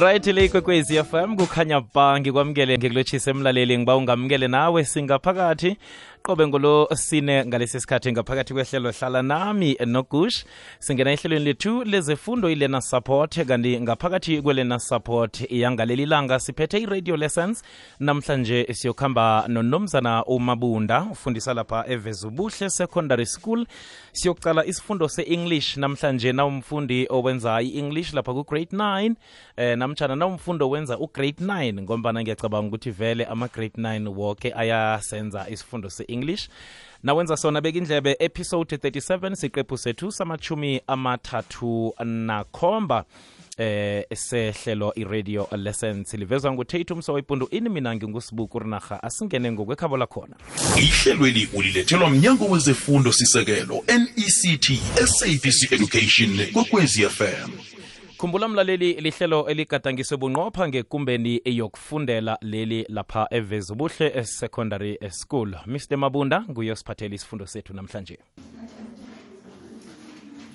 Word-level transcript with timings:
right 0.00 0.26
le 0.26 0.44
ikwekwezi 0.44 1.04
fm 1.04 1.36
kukhanya 1.36 1.80
ba 1.94 2.20
ngikwamukele 2.20 2.78
ngikulotshise 2.78 3.30
emlaleli 3.30 3.78
ngiba 3.78 3.96
ungamukele 3.96 4.48
nawe 4.48 4.84
singaphakathi 4.84 5.76
qobe 6.28 6.46
ngolo 6.46 6.88
sine 6.94 7.44
ngalesi 7.46 7.80
sikhathi 7.80 8.12
ngaphakathi 8.12 8.54
kwehlelo 8.54 8.90
hlala 8.92 9.22
nami 9.22 9.76
nogush. 9.86 10.44
Singena 10.78 11.12
ehlelweni 11.12 11.44
lethu 11.44 11.84
lezefundo 11.84 12.50
ilena 12.50 12.80
support 12.80 13.46
kanti 13.46 13.80
ngaphakathi 13.80 14.42
kwelena 14.42 14.78
support 14.78 15.50
yangaleli 15.50 16.06
langa 16.06 16.38
siphethe 16.38 16.78
i-radio 16.78 17.16
lessons. 17.16 17.62
Namhlanje 18.00 18.66
siyokuhamba 18.72 19.44
nonomzana 19.48 20.24
umabunda 20.24 21.06
ufundisa 21.10 21.54
lapha 21.54 21.84
evezubuhle 21.88 22.70
secondary 22.70 23.26
school. 23.26 23.66
Siyokucala 24.12 24.66
isifundo 24.66 25.08
se-english 25.08 25.76
namhlanje 25.76 26.32
nawumfundi 26.32 27.06
owenza 27.10 27.62
i-english 27.62 28.12
lapha 28.12 28.32
ku-grade 28.34 28.76
9 28.76 29.14
eh 29.56 29.78
namtshana 29.78 30.16
nawumfundi 30.16 30.64
owenza 30.64 30.98
u-grade 30.98 31.44
9 31.44 31.82
ngombana 31.82 32.22
ngiyacabanga 32.22 32.68
ukuthi 32.68 32.90
vele 32.90 33.24
ama-grade 33.24 33.82
9 33.82 34.08
woke 34.08 34.52
ayasenza 34.56 35.46
isifundo 35.50 35.90
se-english 35.90 36.17
nawenza 37.02 37.36
sona 37.36 37.60
bekindlebe 37.60 38.16
episode 38.18 38.76
37 38.76 39.34
siqephu 39.34 39.78
sethu 39.78 40.12
samachumi 40.12 40.80
amathathu 40.86 41.94
nakhomba 42.04 43.04
eh 43.58 44.04
sehlelo 44.14 44.92
iradio 44.96 45.48
lessons. 45.56 46.14
Livezwa 46.14 46.52
ngutate 46.52 46.92
umsowayipundu 46.92 47.48
ini 47.50 47.68
mina 47.68 47.96
ngingusibuku 47.96 48.58
rinarha 48.58 49.02
asingene 49.02 49.52
ngokwekhabo 49.52 49.96
lakhona. 49.96 50.36
Ihlelweli 50.76 51.48
ulilethelwa 51.54 52.10
mnyango 52.10 52.44
wezefundo 52.44 53.12
sisekelo 53.12 53.84
nect 53.88 54.72
sabc 55.04 55.72
education 55.72 56.46
kokwezi 56.52 57.02
fm 57.02 57.50
khumbula 58.18 58.48
mlaleli 58.48 58.92
lihlelo 58.92 59.46
eligadangiswe 59.48 60.16
bunqopha 60.16 60.68
ngekumbeni 60.68 61.40
yokufundela 61.44 62.38
leli 62.42 62.86
lapha 62.88 63.26
evezubuhle 63.30 64.12
esecondary 64.14 64.98
school 65.10 65.54
mr 65.66 65.96
mabunda 65.96 66.44
nguye 66.50 66.72
osiphathele 66.72 67.14
isifundo 67.14 67.46
sethu 67.46 67.74
namhlanje 67.74 68.18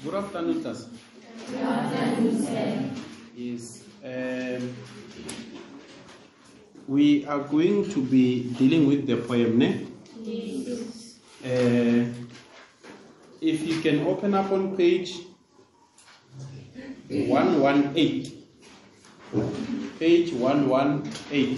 Good 0.04 0.16
afternoon, 0.16 0.62
class. 0.62 0.90
Yes. 3.38 3.84
Um, 4.04 4.76
we 6.90 7.26
are 7.26 7.40
going 7.40 7.90
to 7.94 8.02
be 8.02 8.50
dealing 8.60 8.86
with 8.86 9.08
the 9.08 9.16
poem, 9.16 9.58
ne? 9.58 9.88
yes. 10.22 11.20
Uh, 11.46 12.04
if 13.40 13.66
you 13.66 13.80
can 13.82 14.06
open 14.06 14.34
up 14.34 14.52
on 14.52 14.76
page 14.76 15.14
118. 17.10 18.44
Page 20.00 20.34
118. 20.34 21.58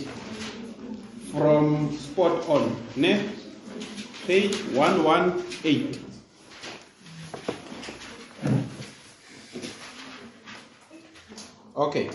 From 1.31 1.95
spot 1.97 2.47
on, 2.47 2.75
ne? 2.95 3.29
Page 4.25 4.55
118. 4.73 6.05
Okay. 11.75 12.09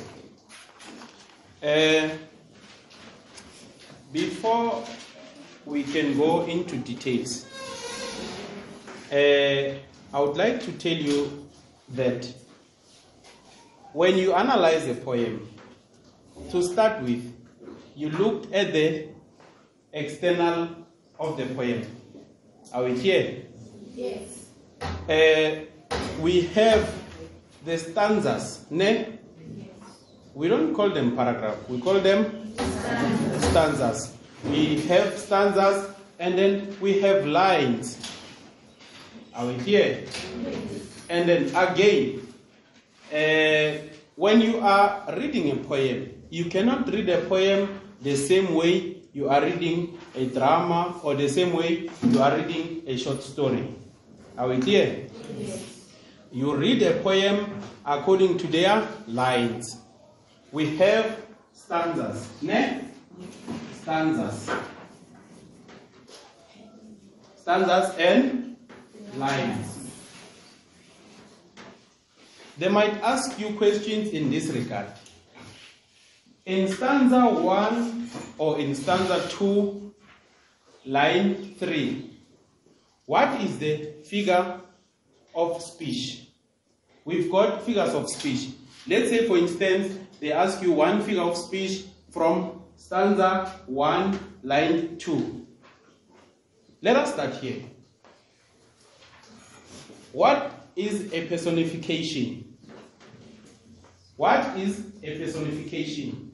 Uh, 1.62 2.08
before 4.12 4.83
we 5.67 5.83
can 5.84 6.17
go 6.17 6.47
into 6.47 6.77
details, 6.78 7.47
uh, 9.12 9.75
I 10.12 10.20
would 10.20 10.36
like 10.36 10.62
to 10.62 10.73
tell 10.73 10.97
you 10.97 11.47
that 11.91 12.27
when 13.92 14.16
you 14.16 14.33
analyze 14.34 14.86
a 14.88 14.94
poem, 14.94 15.48
to 16.50 16.62
start 16.62 17.02
with, 17.02 17.33
you 17.96 18.10
look 18.10 18.52
at 18.52 18.72
the 18.72 19.08
external 19.92 20.69
of 21.19 21.36
the 21.36 21.46
poem. 21.55 21.84
Are 22.72 22.84
we 22.84 22.98
here? 22.98 23.42
Yes. 23.95 24.46
Uh, 25.08 25.67
we 26.20 26.42
have 26.55 26.92
the 27.64 27.77
stanzas, 27.79 28.67
ne? 28.70 29.18
We 30.34 30.48
don't 30.48 30.74
call 30.74 30.90
them 30.90 31.17
paragraph. 31.17 31.68
We 31.68 31.80
call 31.80 32.00
them 32.00 32.55
stanzas. 33.50 34.17
We 34.45 34.80
have 34.83 35.18
stanzas 35.18 35.92
and 36.18 36.39
then 36.39 36.77
we 36.80 37.00
have 37.00 37.27
lines. 37.27 37.98
Are 39.34 39.46
we 39.46 39.55
here? 39.55 40.05
And 41.08 41.29
then 41.29 41.55
again, 41.56 42.30
uh, 43.13 43.79
when 44.17 44.41
you 44.41 44.59
are 44.61 45.05
reading 45.17 45.51
a 45.51 45.57
poem, 45.57 46.23
you 46.31 46.45
cannot 46.47 46.89
read 46.89 47.09
a 47.09 47.23
poem 47.23 47.81
the 48.03 48.17
same 48.17 48.55
way 48.55 48.97
you 49.13 49.29
are 49.29 49.43
reading 49.43 49.98
a 50.15 50.27
drama 50.27 51.01
or 51.03 51.15
the 51.15 51.29
same 51.29 51.53
way 51.53 51.89
you 52.03 52.23
are 52.23 52.37
reading 52.37 52.83
a 52.87 52.97
short 52.97 53.23
story. 53.23 53.75
Are 54.39 54.48
we 54.48 54.61
here? 54.61 55.07
You 56.33 56.55
read 56.55 56.83
a 56.83 57.01
poem 57.03 57.61
according 57.85 58.39
to 58.39 58.47
their 58.47 58.87
lines. 59.09 59.81
We 60.53 60.77
have 60.77 61.21
stanzas. 61.53 62.29
Ne? 62.42 62.85
Stanzas. 63.83 64.51
Stanzas 67.37 67.97
and 67.98 68.57
lines. 69.17 69.80
They 72.58 72.68
might 72.68 72.94
ask 73.02 73.38
you 73.38 73.55
questions 73.55 74.11
in 74.11 74.30
this 74.30 74.48
regard. 74.48 74.88
In 76.46 76.68
stanza 76.68 77.27
1 77.27 78.11
or 78.38 78.58
in 78.58 78.74
stanza 78.74 79.27
2, 79.30 79.94
line 80.86 81.55
3, 81.58 82.11
what 83.06 83.40
is 83.40 83.58
the 83.58 83.94
figure 84.05 84.61
of 85.34 85.62
speech? 85.62 86.28
We've 87.05 87.30
got 87.30 87.62
figures 87.62 87.94
of 87.94 88.08
speech. 88.08 88.50
Let's 88.86 89.11
say, 89.11 89.27
for 89.27 89.36
instance, 89.38 89.98
they 90.20 90.32
ask 90.32 90.62
you 90.62 90.72
one 90.72 91.02
figure 91.02 91.22
of 91.22 91.36
speech 91.36 91.84
from 92.11 92.62
stanza 92.77 93.61
1, 93.67 94.18
line 94.42 94.98
2. 94.98 95.46
Let 96.82 96.96
us 96.96 97.12
start 97.12 97.34
here. 97.34 97.62
What 100.12 100.60
is 100.77 101.13
a 101.13 101.27
personification? 101.27 102.45
What 104.17 104.57
is 104.58 104.85
a 105.03 105.19
personification? 105.19 106.31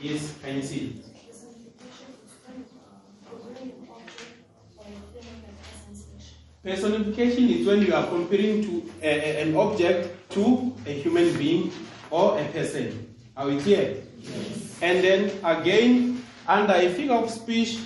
Yes, 0.00 0.34
can 0.42 0.56
you 0.56 0.62
see? 0.62 1.02
Personification 6.62 7.48
is 7.48 7.66
when 7.66 7.82
you 7.82 7.94
are 7.94 8.06
comparing 8.08 8.62
to 8.64 8.90
a, 9.02 9.08
a- 9.08 9.42
an 9.42 9.56
object 9.56 10.30
to 10.32 10.74
a 10.86 10.90
human 10.90 11.36
being 11.38 11.70
or 12.10 12.38
a 12.40 12.44
person. 12.46 13.14
Are 13.36 13.46
we 13.46 13.60
clear? 13.60 14.02
Yes. 14.20 14.78
And 14.82 15.04
then 15.04 15.30
again, 15.44 16.24
under 16.48 16.72
a 16.74 16.88
figure 16.92 17.14
of 17.14 17.30
speech, 17.30 17.78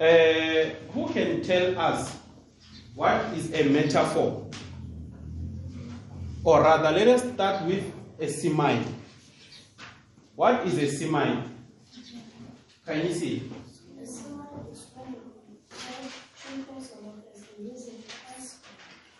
uh, 0.00 0.04
who 0.92 1.08
can 1.12 1.42
tell 1.42 1.78
us 1.78 2.16
what 2.94 3.20
is 3.34 3.52
a 3.54 3.64
metaphor? 3.68 4.46
Or 6.44 6.62
rather, 6.62 6.90
let 6.90 7.08
us 7.08 7.22
start 7.32 7.64
with 7.66 7.84
a 8.18 8.28
simile. 8.28 8.84
What 10.34 10.66
is 10.66 10.78
a 10.78 10.88
simile? 10.88 11.44
Can 12.86 13.06
you 13.06 13.14
see? 13.14 13.50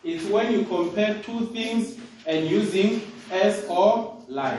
It's 0.05 0.25
when 0.25 0.53
you 0.53 0.65
compare 0.65 1.23
two 1.23 1.47
things 1.47 1.97
and 2.27 2.47
using 2.47 3.03
as 3.31 3.65
or 3.69 4.21
like. 4.29 4.59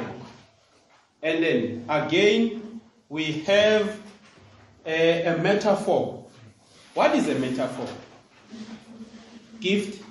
And 1.21 1.43
then 1.43 1.85
again, 1.89 2.81
we 3.09 3.43
have 3.43 3.99
a, 4.85 5.23
a 5.23 5.37
metaphor. 5.37 6.25
What 6.93 7.13
is 7.15 7.27
a 7.27 7.35
metaphor? 7.35 7.87
Gift. 9.63 10.03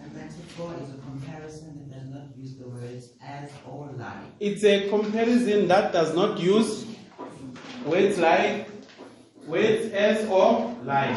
A 0.00 0.08
metaphor 0.08 0.74
is 0.82 0.90
a 0.90 0.98
comparison 0.98 1.88
that 1.88 1.96
does 1.96 2.10
not 2.10 2.36
use 2.36 2.56
the 2.56 2.66
words 2.66 3.12
as 3.22 3.52
or 3.64 3.88
like. 3.96 4.16
It's 4.40 4.64
a 4.64 4.88
comparison 4.88 5.68
that 5.68 5.92
does 5.92 6.12
not 6.12 6.40
use 6.40 6.84
words 7.84 8.18
like, 8.18 8.68
words 9.46 9.92
as 9.92 10.28
or 10.28 10.74
like. 10.82 11.16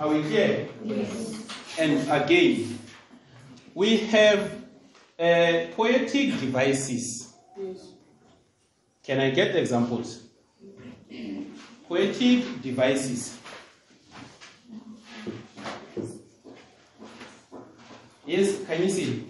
Are 0.00 0.08
we 0.08 0.22
clear? 0.22 0.68
Yes. 0.82 1.46
And 1.78 2.10
again, 2.10 2.76
we 3.72 3.98
have 3.98 4.40
uh, 5.16 5.66
poetic 5.76 6.40
devices. 6.40 7.34
Yes. 7.56 7.92
Can 9.04 9.20
I 9.20 9.30
get 9.30 9.54
examples? 9.54 10.24
Poetic 11.86 12.62
devices. 12.62 13.37
Yes, 18.28 18.60
can 18.66 18.82
you 18.82 18.90
see? 18.90 19.24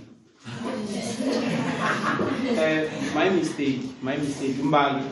Uh, 2.59 2.91
my 3.15 3.29
mistake, 3.31 3.81
my 4.03 4.17
mistake. 4.17 4.56
Mbali. 4.56 5.06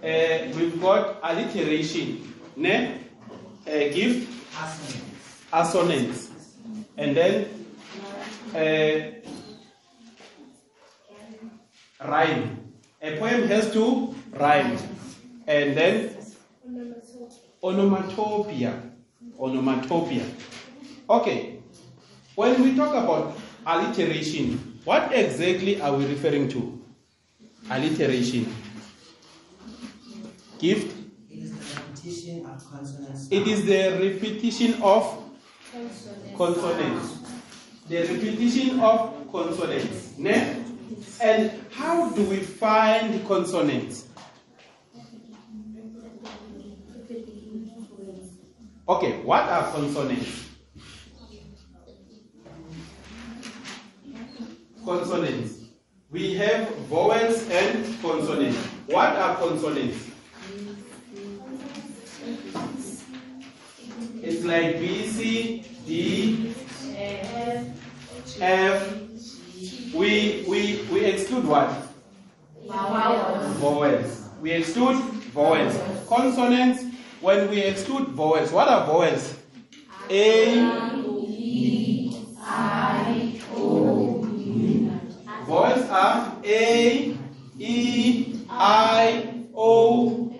Uh, 0.00 0.56
we've 0.56 0.80
got 0.80 1.18
alliteration, 1.22 2.32
ne? 2.56 2.94
Uh, 3.66 3.92
gift, 3.92 4.24
Assonance. 4.56 5.52
assonance, 5.52 6.30
and 6.96 7.14
then 7.14 7.44
uh, 8.56 9.12
rhyme. 12.08 12.72
A 13.02 13.18
poem 13.18 13.46
has 13.48 13.70
to 13.74 14.14
rhyme, 14.32 14.78
and 15.46 15.76
then 15.76 16.16
onomatopoeia. 17.62 18.80
Onomatopoeia. 19.38 20.24
Okay. 21.10 21.57
When 22.38 22.62
we 22.62 22.76
talk 22.76 22.94
about 22.94 23.36
alliteration, 23.66 24.78
what 24.84 25.12
exactly 25.12 25.80
are 25.82 25.92
we 25.96 26.06
referring 26.06 26.48
to? 26.50 26.80
Alliteration. 27.68 28.46
Gift. 30.60 30.94
It 31.34 31.42
is 31.42 31.50
the 31.66 31.98
repetition 31.98 32.46
of 32.46 32.62
consonants. 32.70 33.28
It 33.32 33.48
is 33.48 33.66
the 33.66 33.90
repetition 33.98 34.80
of 34.84 35.18
consonants. 36.36 37.18
The 37.88 38.02
repetition 38.02 38.78
of 38.78 39.32
consonants. 39.32 40.16
Ne? 40.16 40.62
And 41.20 41.50
how 41.72 42.10
do 42.10 42.22
we 42.22 42.36
find 42.36 43.26
consonants? 43.26 44.06
Okay, 48.88 49.22
what 49.22 49.42
are 49.42 49.72
consonants? 49.72 50.47
Consonants. 54.88 55.64
We 56.10 56.32
have 56.36 56.74
vowels 56.88 57.46
and 57.50 58.00
consonants. 58.00 58.56
What 58.86 59.16
are 59.16 59.36
consonants? 59.36 59.98
It's 64.22 64.44
like 64.46 64.80
B, 64.80 65.06
C, 65.06 65.62
D, 65.86 66.54
F. 68.40 68.94
We, 69.94 70.46
we, 70.48 70.82
we 70.90 71.04
exclude 71.04 71.44
what? 71.44 71.70
Vowels. 72.66 74.30
We 74.40 74.52
exclude 74.52 74.96
vowels. 75.34 75.78
Consonants, 76.08 76.84
when 77.20 77.50
we 77.50 77.60
exclude 77.60 78.08
vowels, 78.08 78.50
what 78.52 78.68
are 78.68 78.86
vowels? 78.86 79.34
A, 80.08 80.97
A, 86.48 87.14
E, 87.58 88.40
I, 88.48 89.44
O, 89.54 90.32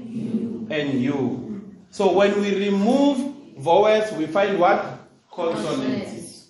and 0.70 1.02
U. 1.02 1.74
So 1.90 2.12
when 2.12 2.40
we 2.40 2.54
remove 2.54 3.34
vowels, 3.58 4.10
we 4.12 4.26
find 4.26 4.58
what? 4.58 5.00
Consonants. 5.30 6.48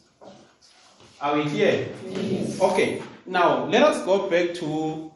Are 1.21 1.37
we 1.37 1.45
clear? 1.45 1.89
Okay. 2.61 3.03
Now 3.27 3.65
let 3.67 3.83
us 3.83 4.05
go 4.05 4.31
back 4.31 4.55
to 4.55 5.11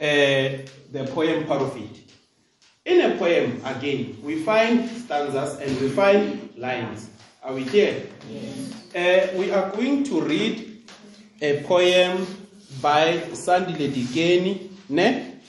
uh, 0.00 0.62
the 0.92 1.10
poem 1.12 1.46
part 1.46 1.62
of 1.62 1.76
it. 1.76 2.02
In 2.84 3.10
a 3.10 3.16
poem, 3.16 3.60
again, 3.64 4.16
we 4.22 4.42
find 4.42 4.88
stanzas 4.90 5.58
and 5.58 5.80
we 5.80 5.88
find 5.88 6.50
lines. 6.56 7.08
Are 7.42 7.54
we 7.54 7.64
clear? 7.64 8.06
Uh, 8.94 9.26
we 9.36 9.50
are 9.50 9.70
going 9.70 10.04
to 10.04 10.20
read 10.20 10.84
a 11.40 11.62
poem 11.64 12.26
by 12.80 13.18
Sandile 13.32 13.90
Dikeni, 13.92 14.70
ne? 14.88 15.40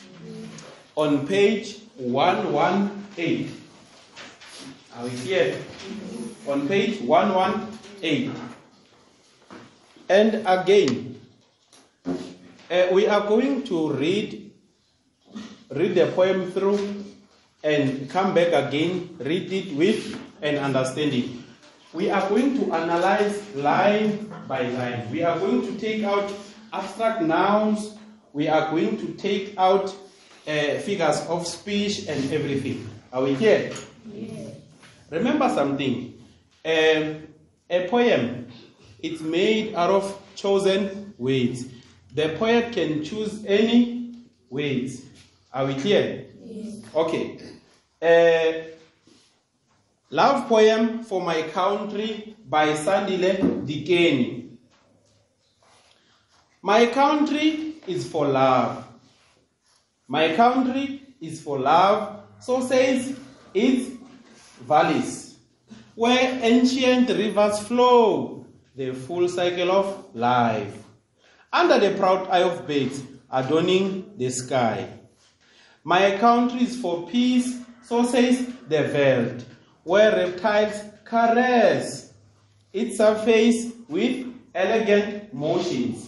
On 0.95 1.25
page 1.27 1.77
118. 1.97 3.51
Are 4.97 5.03
we 5.03 5.09
here? 5.09 5.57
On 6.47 6.67
page 6.67 7.01
118. 7.01 8.33
And 10.09 10.47
again, 10.47 11.19
uh, 12.71 12.87
we 12.91 13.07
are 13.07 13.21
going 13.27 13.63
to 13.63 13.91
read 13.93 14.51
read 15.71 15.95
the 15.95 16.07
poem 16.15 16.49
through 16.51 16.79
and 17.63 18.09
come 18.09 18.33
back 18.33 18.53
again, 18.55 19.15
read 19.19 19.51
it 19.51 19.75
with 19.75 20.15
and 20.41 20.57
understand 20.57 21.13
it. 21.13 21.27
We 21.93 22.09
are 22.09 22.27
going 22.29 22.55
to 22.59 22.73
analyze 22.73 23.35
line 23.55 24.31
by 24.47 24.61
line. 24.63 25.11
We 25.11 25.23
are 25.23 25.37
going 25.39 25.61
to 25.67 25.73
take 25.79 26.03
out 26.03 26.31
abstract 26.73 27.21
nouns. 27.21 27.95
We 28.33 28.47
are 28.47 28.69
going 28.69 28.97
to 28.97 29.13
take 29.13 29.57
out 29.57 29.95
uh, 30.47 30.79
figures 30.79 31.21
of 31.27 31.47
speech 31.47 32.07
and 32.07 32.31
everything. 32.31 32.87
Are 33.11 33.23
we 33.23 33.33
here? 33.35 33.73
Remember 35.09 35.49
something. 35.49 36.13
Um, 36.65 37.27
a 37.69 37.87
poem, 37.89 38.47
it's 38.99 39.21
made 39.21 39.75
out 39.75 39.89
of 39.89 40.21
chosen 40.35 41.13
words. 41.17 41.65
The 42.13 42.35
poet 42.37 42.73
can 42.73 43.03
choose 43.03 43.43
any 43.45 44.15
words. 44.49 45.03
Are 45.53 45.65
we 45.65 45.75
clear? 45.75 46.25
Yes. 46.45 46.81
Okay. 46.95 47.39
Uh, 48.01 48.67
love 50.09 50.47
poem 50.47 51.03
for 51.03 51.21
my 51.21 51.41
country 51.43 52.35
by 52.47 52.73
Sandile 52.73 53.65
Dikeni. 53.65 54.36
My 56.67 56.87
country 56.87 57.75
is 57.87 58.05
for 58.11 58.27
love. 58.27 58.85
My 60.05 60.35
country 60.35 61.01
is 61.21 61.41
for 61.41 61.57
love. 61.57 62.23
So 62.41 62.59
says 62.59 63.17
its 63.53 63.95
valleys, 64.67 65.37
where 65.95 66.37
ancient 66.43 67.07
rivers 67.07 67.59
flow, 67.59 68.45
the 68.75 68.91
full 68.93 69.29
cycle 69.29 69.71
of 69.71 70.13
life. 70.13 70.75
Under 71.53 71.79
the 71.79 71.97
proud 71.97 72.27
eye 72.27 72.43
of 72.43 72.67
birds 72.67 73.01
adorning 73.31 74.17
the 74.17 74.29
sky. 74.29 74.89
My 75.85 76.17
country 76.17 76.63
is 76.63 76.81
for 76.81 77.07
peace, 77.07 77.61
so 77.81 78.03
says 78.03 78.45
the 78.67 78.83
veld, 78.83 79.45
where 79.85 80.11
reptiles 80.11 80.83
caress 81.05 82.11
its 82.73 82.97
surface 82.97 83.71
with 83.87 84.27
elegant 84.53 85.33
motions, 85.33 86.07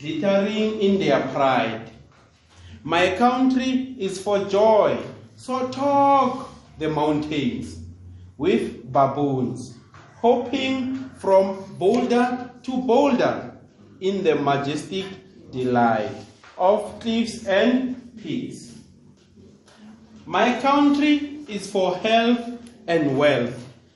glittering 0.00 0.80
in 0.80 0.98
their 0.98 1.20
pride. 1.28 1.90
My 2.82 3.14
country 3.16 3.94
is 3.98 4.20
for 4.20 4.44
joy, 4.44 4.98
so 5.36 5.68
talk 5.68 6.48
the 6.78 6.88
mountains 6.88 7.78
with 8.38 8.90
baboons, 8.90 9.76
hopping 10.22 11.10
from 11.18 11.62
boulder 11.78 12.50
to 12.62 12.82
boulder 12.82 13.54
in 14.00 14.24
the 14.24 14.34
majestic 14.36 15.04
delight 15.50 16.10
of 16.56 16.98
cliffs 17.00 17.46
and 17.46 18.16
peaks. 18.16 18.78
My 20.24 20.58
country 20.60 21.44
is 21.48 21.70
for 21.70 21.96
health 21.98 22.40
and 22.86 23.18
wealth. 23.18 23.54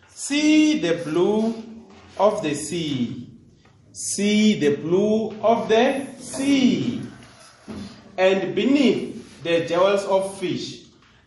See 0.08 0.78
the 0.80 1.02
blue 1.04 1.54
of 2.18 2.42
the 2.42 2.54
sea. 2.54 3.23
See 3.94 4.58
the 4.58 4.74
blue 4.74 5.30
of 5.40 5.68
the 5.68 6.04
sea. 6.18 7.00
And 8.18 8.52
beneath 8.52 9.42
the 9.44 9.66
jewels 9.66 10.04
of 10.06 10.36
fish, 10.38 10.82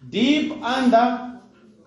deep 0.09 0.51
under 0.61 1.39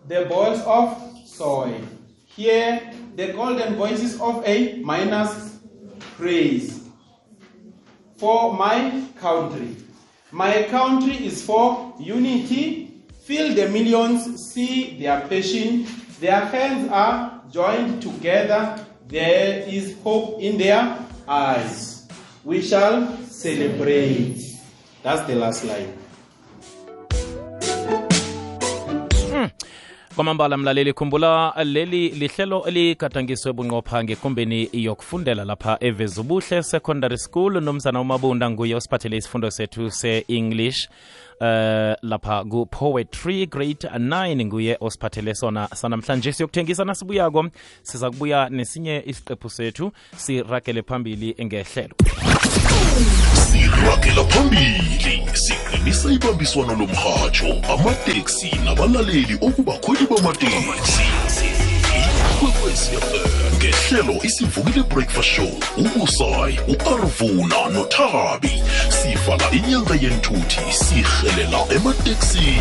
the 0.08 0.24
balls 0.24 0.60
of 0.62 0.96
soil. 1.26 1.78
Hear 2.24 2.94
the 3.14 3.34
golden 3.34 3.74
voices 3.74 4.18
of 4.22 4.42
a 4.46 4.80
miner's 4.80 5.58
praise 6.16 6.88
for 8.16 8.54
my 8.54 9.04
country. 9.20 9.76
My 10.30 10.62
country 10.62 11.26
is 11.26 11.44
for 11.44 11.94
unity. 12.00 13.02
Feel 13.24 13.54
the 13.54 13.68
millions, 13.68 14.50
see 14.50 14.98
their 14.98 15.20
passion. 15.28 15.86
Their 16.20 16.40
hands 16.40 16.88
are 16.90 17.42
joined 17.50 18.00
together. 18.00 18.86
There 19.10 19.66
is 19.66 19.98
hope 20.04 20.40
in 20.40 20.56
their 20.56 20.98
eyes. 21.26 22.06
We 22.44 22.62
shall 22.62 23.16
celebrate. 23.26 24.38
That's 25.02 25.26
the 25.26 25.34
last 25.34 25.64
line. 25.64 25.92
Kwamambala 30.16 30.56
mlaleli 30.56 30.92
khumbula 30.92 31.54
leli 31.64 32.08
lihlelo 32.08 32.64
eligadangiswe 32.64 33.52
bunqopha 33.52 34.04
ngekumbeni 34.04 34.68
yokufundela 34.72 35.44
lapha 35.44 35.76
evezubuhle 35.80 36.62
secondary 36.62 37.18
school. 37.18 37.60
Nomzana 37.60 38.00
umabunda 38.00 38.50
nguye 38.50 38.74
osiphathele 38.74 39.16
isifundo 39.16 39.50
sethu 39.50 39.90
se-english 39.90 40.88
uh 41.40 41.46
lapha 42.02 42.44
ku-poetry 42.44 43.46
grade 43.46 43.88
9 43.88 44.46
nguye 44.46 44.76
osiphathele 44.80 45.34
sona 45.34 45.68
sanamhlanje. 45.68 46.32
Siyokuthengisa 46.32 46.84
nasibuyako 46.84 47.46
siza 47.82 48.10
kubuya 48.10 48.48
nesinye 48.48 49.02
isiqephu 49.06 49.50
sethu 49.50 49.92
siragele 50.16 50.82
phambili 50.82 51.34
ngehlelo 51.44 51.94
siragela 53.80 54.24
phambili. 54.24 55.22
Siqinisa 55.34 56.12
ibambiswano 56.12 56.74
lomhatsho 56.74 57.48
amateksi 57.72 58.50
nabalaleli 58.64 59.38
okubakhweli 59.40 60.06
bamateksi. 60.06 61.02
Ikwekwecfm 62.32 63.56
ngehlelo 63.56 64.22
isivukile 64.22 64.82
breakfast 64.82 65.28
show 65.28 65.52
ubusayi 65.76 66.58
u-arvuna 66.68 67.68
nothabi. 67.72 68.62
Sivala 68.88 69.50
inyanga 69.52 69.94
yenthuthi 69.94 70.60
sihelela 70.72 71.60
emateksini. 71.76 72.60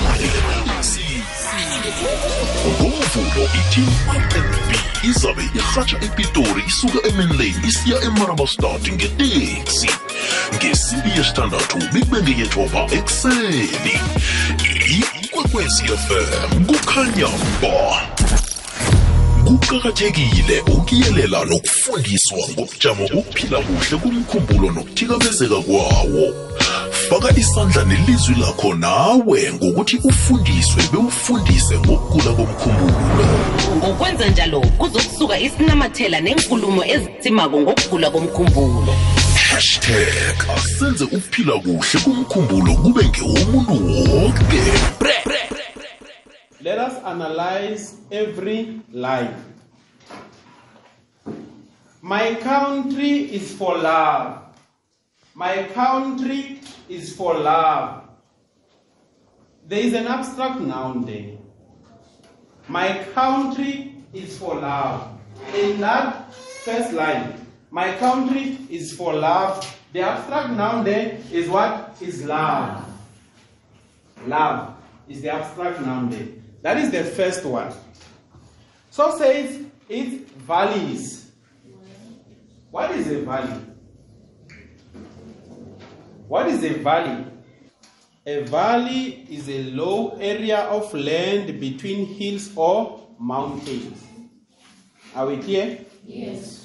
Ngomvulo 2.68 3.44
iteam 3.60 3.94
rnb 4.16 4.76
izabe 5.04 5.44
irhatsha 5.56 5.98
epitori 6.02 6.64
isuka 6.68 7.08
emanlane 7.08 7.68
isiya 7.68 8.02
emarabastad 8.04 8.94
ngeteksi. 8.94 9.90
Ngesimbi 10.56 11.10
yesithandathu 11.18 11.78
bekube 11.94 12.22
ngeyethoba 12.22 12.88
ekuseni. 12.98 13.96
Ikwekwezi 15.24 15.84
fm 15.84 16.66
kukhanya 16.66 17.28
ba. 17.62 18.02
Kuqakathekile 19.46 20.62
ukuyelela 20.62 21.46
nokufundiswa 21.46 22.38
ngobujamo 22.52 23.08
bokuphila 23.14 23.60
kuhle 23.60 23.98
kumkhumbulo 24.02 24.72
nokuthikamezeka 24.72 25.56
kwawo. 25.56 26.50
Faka 27.10 27.40
isandla 27.40 27.84
nelizwi 27.84 28.36
lakho 28.36 28.74
nawe 28.76 29.54
ngokuthi 29.54 29.98
ufundiswe 30.04 30.84
bewufundise 30.92 31.80
ngokugula 31.80 32.34
komkhumbulo. 32.34 33.26
Ngokwenza 33.78 34.28
njalo 34.30 34.62
kuzokusuka 34.62 35.40
isinamathela 35.40 36.22
nenkulumo 36.22 36.86
ezitsimako 36.86 37.62
ngokugula 37.62 38.12
komkhumbulo. 38.12 38.96
Hashtag 39.40 40.50
asenze 40.56 41.04
ukuphila 41.04 41.54
kuhle 41.60 42.00
kumkhumbulo 42.04 42.74
kube 42.76 43.04
ngewomuntu 43.10 43.74
wonke 44.16 44.62
Let 46.62 46.78
us 46.80 46.94
analyze 47.06 47.96
every 48.12 48.82
line. 48.92 49.34
My 52.02 52.36
country 52.36 53.12
is 53.38 53.54
for 53.58 53.78
love. 53.78 54.42
My 55.36 55.64
country 55.74 56.60
is 56.90 57.16
for 57.16 57.34
love. 57.40 58.04
There 59.70 59.80
is 59.80 59.94
an 59.94 60.08
abstract 60.08 60.60
noun 60.60 61.06
there. 61.06 61.38
My 62.68 63.06
country 63.16 63.96
is 64.14 64.38
for 64.38 64.56
love. 64.56 65.08
In 65.56 65.80
that 65.80 66.34
first 66.66 66.92
line, 66.94 67.34
my 67.72 67.96
country 67.98 68.58
is 68.70 68.94
for 68.96 69.14
love. 69.14 69.66
The 69.94 70.02
abstract 70.02 70.52
noun 70.52 70.84
there 70.84 71.20
is 71.32 71.50
what? 71.50 71.96
Is 72.02 72.24
love. 72.26 72.86
Love 74.26 74.76
is 75.08 75.22
the 75.22 75.30
abstract 75.34 75.82
noun 75.82 76.10
there. 76.10 76.28
That 76.62 76.78
is 76.78 76.92
the 76.92 77.04
first 77.04 77.46
one. 77.46 77.74
So 78.90 79.18
says 79.18 79.66
it 79.88 80.30
valleys. 80.32 81.32
What 82.72 82.92
is 82.92 83.08
a 83.08 83.22
valley? 83.22 83.66
What 86.28 86.48
is 86.48 86.64
a 86.64 86.74
valley? 86.74 87.26
A 88.26 88.44
valley 88.44 89.26
is 89.30 89.50
a 89.50 89.64
low 89.72 90.18
area 90.20 90.60
of 90.60 90.94
land 90.94 91.60
between 91.60 92.06
hills 92.06 92.52
or 92.56 93.08
mountains. 93.18 94.04
Are 95.16 95.26
we 95.26 95.38
clear? 95.38 95.80
Yes. 96.06 96.59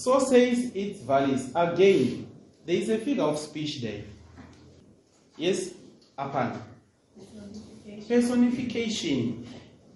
So 0.00 0.18
says 0.18 0.72
its 0.74 1.00
valleys. 1.00 1.50
Again, 1.54 2.26
there 2.64 2.76
is 2.76 2.88
a 2.88 2.96
figure 2.96 3.22
of 3.22 3.38
speech 3.38 3.82
there. 3.82 4.00
Yes, 5.36 5.74
upon 6.16 6.58
personification. 8.08 9.46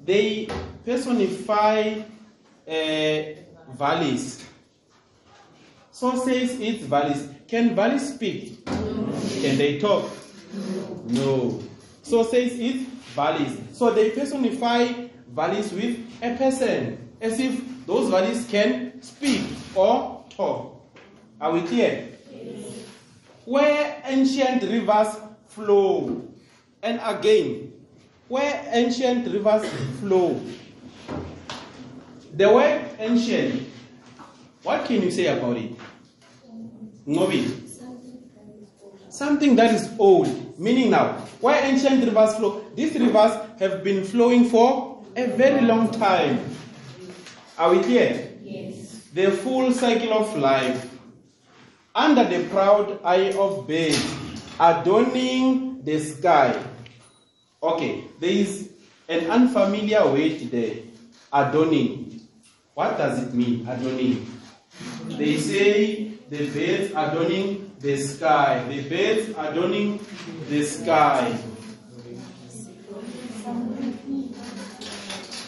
They 0.05 0.47
personify 0.85 2.03
uh, 2.69 3.23
valleys. 3.73 4.45
So 5.91 6.23
says 6.23 6.61
its 6.61 6.85
valleys. 6.85 7.27
Can 7.49 7.75
valleys 7.75 8.15
speak? 8.15 8.63
Can 8.67 9.57
they 9.57 9.79
talk? 9.79 10.11
No. 11.07 11.63
So 12.03 12.25
says 12.25 12.53
its 12.59 12.85
valleys. 13.17 13.59
So 13.73 13.91
they 13.91 14.11
personify 14.11 15.09
valleys 15.29 15.73
with 15.73 15.99
a 16.21 16.37
person, 16.37 17.09
as 17.23 17.41
if 17.41 17.87
those 17.87 18.11
valleys 18.11 18.47
can 18.51 19.01
speak 19.01 19.41
or 19.75 20.25
talk. 20.31 20.81
Are 21.41 21.53
we 21.53 21.63
clear? 21.63 22.09
Where 23.45 24.03
ancient 24.07 24.63
rivers 24.63 25.17
flow, 25.49 26.23
and 26.83 27.01
again, 27.05 27.73
where 28.29 28.65
ancient 28.73 29.27
rivers 29.33 29.69
flow. 30.01 30.41
The 32.33 32.53
word 32.53 32.85
ancient, 32.99 33.69
what 34.63 34.85
can 34.87 35.03
you 35.03 35.11
say 35.11 35.27
about 35.27 35.57
it? 35.57 35.73
Novi. 37.07 37.61
Something 39.09 39.55
that 39.57 39.73
is 39.73 39.91
old, 39.99 40.59
meaning 40.59 40.91
now, 40.91 41.13
where 41.41 41.63
ancient 41.63 42.03
rivers 42.03 42.35
flow, 42.35 42.65
these 42.75 42.95
rivers 42.99 43.33
have 43.61 43.85
been 43.85 44.05
flowing 44.05 44.47
for 44.49 45.05
a 45.15 45.27
very 45.27 45.61
long 45.61 45.91
time. 45.93 46.41
Are 47.57 47.71
we 47.71 47.83
clear? 47.83 48.34
The 49.15 49.31
full 49.31 49.71
cycle 49.73 50.13
of 50.13 50.37
life, 50.37 50.91
under 51.95 52.25
the 52.25 52.49
proud 52.49 52.99
eye 53.05 53.31
of 53.39 53.65
birds, 53.65 54.03
adorning 54.59 55.85
the 55.85 56.01
sky. 56.01 56.61
Okay, 57.63 58.05
there 58.19 58.31
is 58.31 58.71
an 59.09 59.31
unfamiliar 59.31 60.05
word 60.11 60.51
there, 60.51 60.79
adorning. 61.33 62.27
What 62.75 62.99
does 62.99 63.23
it 63.23 63.33
mean, 63.33 63.69
adorning? 63.69 64.27
They 65.07 65.39
say 65.39 66.11
the 66.29 66.51
birds 66.51 66.91
adorning 66.91 67.71
the 67.79 67.97
sky. 67.97 68.65
The 68.67 68.83
birds 68.89 69.31
adorning 69.39 70.05
the 70.49 70.65
sky. 70.65 71.39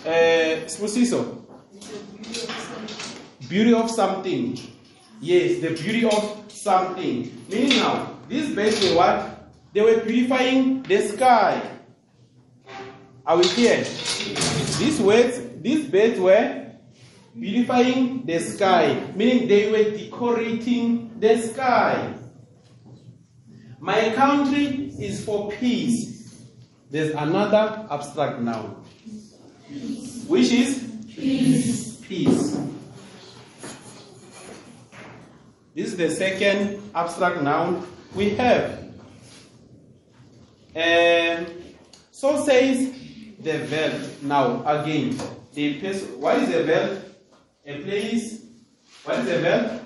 Uh, 0.06 0.70
Spusiso. 0.70 1.45
Beauty 3.48 3.72
of 3.74 3.90
something. 3.90 4.58
Yes, 5.20 5.60
the 5.60 5.70
beauty 5.70 6.04
of 6.04 6.44
something. 6.48 7.44
Meaning 7.48 7.78
now, 7.78 8.18
these 8.28 8.54
birds 8.54 8.82
were 8.82 8.96
what? 8.96 9.50
They 9.72 9.80
were 9.82 10.00
purifying 10.00 10.82
the 10.82 11.00
sky. 11.08 11.62
Are 13.26 13.36
we 13.36 13.44
clear? 13.44 13.78
These 14.78 15.00
words, 15.00 15.40
these 15.60 15.88
birds 15.88 16.18
were 16.18 16.72
beautifying 17.38 18.24
the 18.24 18.38
sky, 18.38 19.00
meaning 19.14 19.48
they 19.48 19.70
were 19.70 19.96
decorating 19.96 21.18
the 21.20 21.38
sky. 21.38 22.14
My 23.78 24.10
country 24.14 24.92
is 24.98 25.24
for 25.24 25.50
peace. 25.52 26.42
There's 26.90 27.14
another 27.14 27.86
abstract 27.90 28.40
noun, 28.40 28.84
which 30.26 30.50
is 30.52 30.82
peace. 31.14 31.96
Peace. 31.96 32.56
This 35.76 35.88
is 35.88 35.97
the 35.99 36.11
second 36.11 36.90
abstract 36.95 37.42
noun 37.42 37.87
we 38.14 38.30
have. 38.30 38.83
Um, 40.75 41.47
so 42.11 42.42
says 42.47 42.95
the 43.38 43.59
verb. 43.59 44.23
Now, 44.23 44.64
again, 44.66 45.21
the 45.52 45.78
person, 45.78 46.18
what 46.18 46.38
is 46.38 46.49
a 46.49 46.62
verb? 46.64 47.14
A 47.66 47.83
place. 47.83 48.47
What 49.04 49.18
is 49.18 49.28
a 49.28 49.38
verb? 49.38 49.83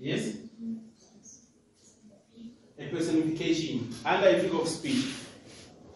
Yes? 0.00 0.36
A 2.78 2.88
personification 2.88 3.92
under 4.06 4.28
a 4.28 4.40
figure 4.40 4.58
of 4.58 4.68
speech. 4.68 5.04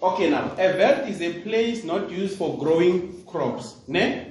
Okay, 0.03 0.29
now, 0.29 0.53
a 0.53 0.73
veld 0.75 1.09
is 1.09 1.23
a 1.23 1.41
place 1.41 1.83
not 1.83 2.11
used 2.11 2.37
for 2.37 2.59
growing 2.59 3.25
crops. 3.25 3.77
Ne? 3.89 4.30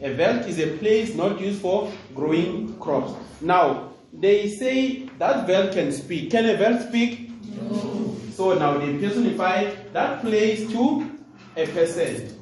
A 0.00 0.14
veld 0.14 0.46
is 0.46 0.58
a 0.60 0.76
place 0.78 1.14
not 1.14 1.40
used 1.40 1.60
for 1.60 1.92
growing 2.14 2.78
crops. 2.78 3.12
Now, 3.40 3.90
they 4.12 4.48
say 4.48 5.08
that 5.18 5.46
veld 5.46 5.72
can 5.72 5.92
speak. 5.92 6.30
Can 6.30 6.46
a 6.46 6.56
veld 6.56 6.88
speak? 6.88 7.30
No. 7.60 8.16
So 8.32 8.54
now 8.54 8.78
they 8.78 8.96
personify 8.98 9.74
that 9.92 10.20
place 10.20 10.70
to 10.70 11.10
a 11.56 11.66
person. 11.66 12.40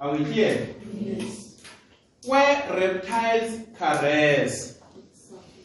Are 0.00 0.16
we 0.16 0.24
here? 0.24 0.74
Yes. 0.94 1.62
Where 2.24 2.66
reptiles 2.70 3.60
caress. 3.78 4.80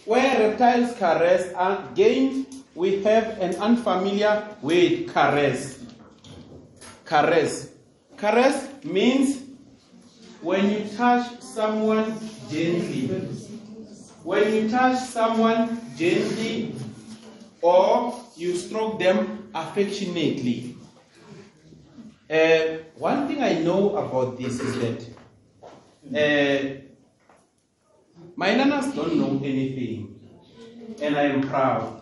Where 0.06 0.50
reptiles 0.50 0.96
caress, 0.98 1.52
again 1.58 2.46
we 2.76 3.04
have 3.04 3.40
an 3.40 3.56
unfamiliar 3.56 4.48
word, 4.62 5.08
caress. 5.08 5.84
Caress. 7.06 7.72
Caress 8.18 8.70
means 8.84 9.43
when 10.44 10.70
you 10.70 10.90
touch 10.98 11.40
someone 11.40 12.20
gently. 12.50 13.08
When 14.24 14.54
you 14.54 14.70
touch 14.70 15.00
someone 15.00 15.80
gently 15.98 16.76
or 17.62 18.20
you 18.36 18.56
stroke 18.56 19.00
them 19.00 19.50
affectionately. 19.56 20.76
Uh, 22.30 22.80
one 22.96 23.28
thing 23.28 23.42
I 23.42 23.60
know 23.60 23.96
about 23.96 24.38
this 24.38 24.60
is 24.60 24.76
that 24.80 25.00
uh, 26.12 26.82
my 28.36 28.50
nanas 28.50 28.94
don't 28.96 29.16
know 29.16 29.40
anything, 29.44 30.20
and 31.02 31.16
I 31.16 31.24
am 31.24 31.48
proud. 31.48 32.02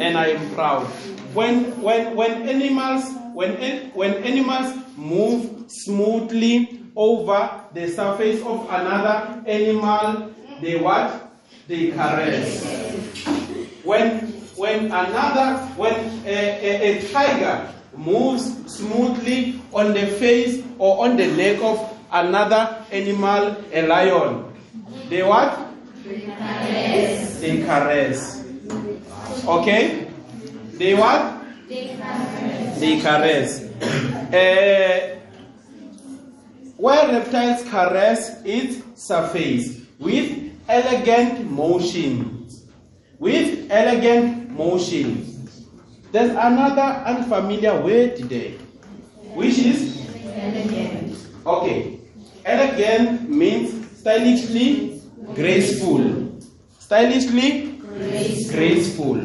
and 0.00 0.16
I 0.16 0.26
am 0.28 0.54
proud. 0.54 0.86
When 1.34 1.80
when 1.82 2.14
when 2.16 2.48
animals 2.48 3.04
when 3.34 3.56
when 3.94 4.14
animals 4.24 4.72
move 4.96 5.53
smoothly 5.82 6.80
over 6.96 7.64
the 7.74 7.88
surface 7.88 8.40
of 8.42 8.66
another 8.70 9.42
animal, 9.46 10.30
they 10.60 10.76
what? 10.78 11.32
They 11.66 11.90
caress. 11.90 12.62
When 13.82 14.20
when 14.56 14.86
another 14.86 15.58
when 15.76 15.94
a, 16.24 16.36
a, 16.62 16.98
a 16.98 17.08
tiger 17.12 17.68
moves 17.96 18.44
smoothly 18.72 19.60
on 19.72 19.92
the 19.94 20.06
face 20.06 20.62
or 20.78 21.04
on 21.04 21.16
the 21.16 21.26
neck 21.36 21.60
of 21.62 21.78
another 22.12 22.84
animal, 22.92 23.56
a 23.72 23.86
lion, 23.86 24.44
they 25.08 25.22
what? 25.22 25.58
They 26.04 27.62
caress. 27.66 28.44
Okay? 29.46 30.06
They 30.78 30.94
what? 30.94 31.44
They 31.68 33.00
caress. 33.00 33.62
Uh, 34.32 35.13
where 36.84 37.08
reptiles 37.08 37.62
caress 37.70 38.42
its 38.44 38.82
surface 38.94 39.80
with 39.98 40.52
elegant 40.68 41.50
motion. 41.50 42.46
With 43.18 43.70
elegant 43.70 44.50
motion. 44.50 45.48
There's 46.12 46.32
another 46.32 46.88
unfamiliar 47.08 47.80
word 47.80 48.18
there, 48.28 48.50
which 49.32 49.56
is 49.60 50.06
elegant. 50.36 51.16
Okay. 51.46 52.00
Elegant 52.44 53.30
means 53.30 53.72
stylishly 53.98 55.00
graceful. 55.34 56.38
Stylishly 56.80 57.80
graceful. 58.50 59.22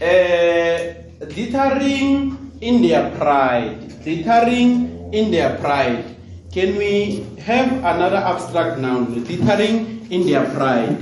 Uh, 0.00 0.94
glittering 1.34 2.52
in 2.60 2.82
their 2.82 3.10
pride. 3.18 3.85
Glittering 4.06 5.10
in 5.12 5.32
their 5.32 5.58
pride. 5.58 6.04
Can 6.52 6.76
we 6.78 7.26
have 7.42 7.66
another 7.82 8.22
abstract 8.22 8.78
noun? 8.78 9.24
Glittering 9.24 10.06
in 10.12 10.24
their 10.24 10.46
pride. 10.54 10.94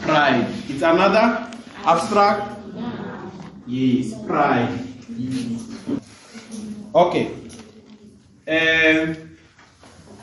Pride. 0.00 0.48
It's 0.66 0.82
another 0.82 1.46
abstract. 1.86 2.58
Yes, 3.68 4.18
pride. 4.26 4.66
Okay. 6.92 7.30
Um, 8.50 9.38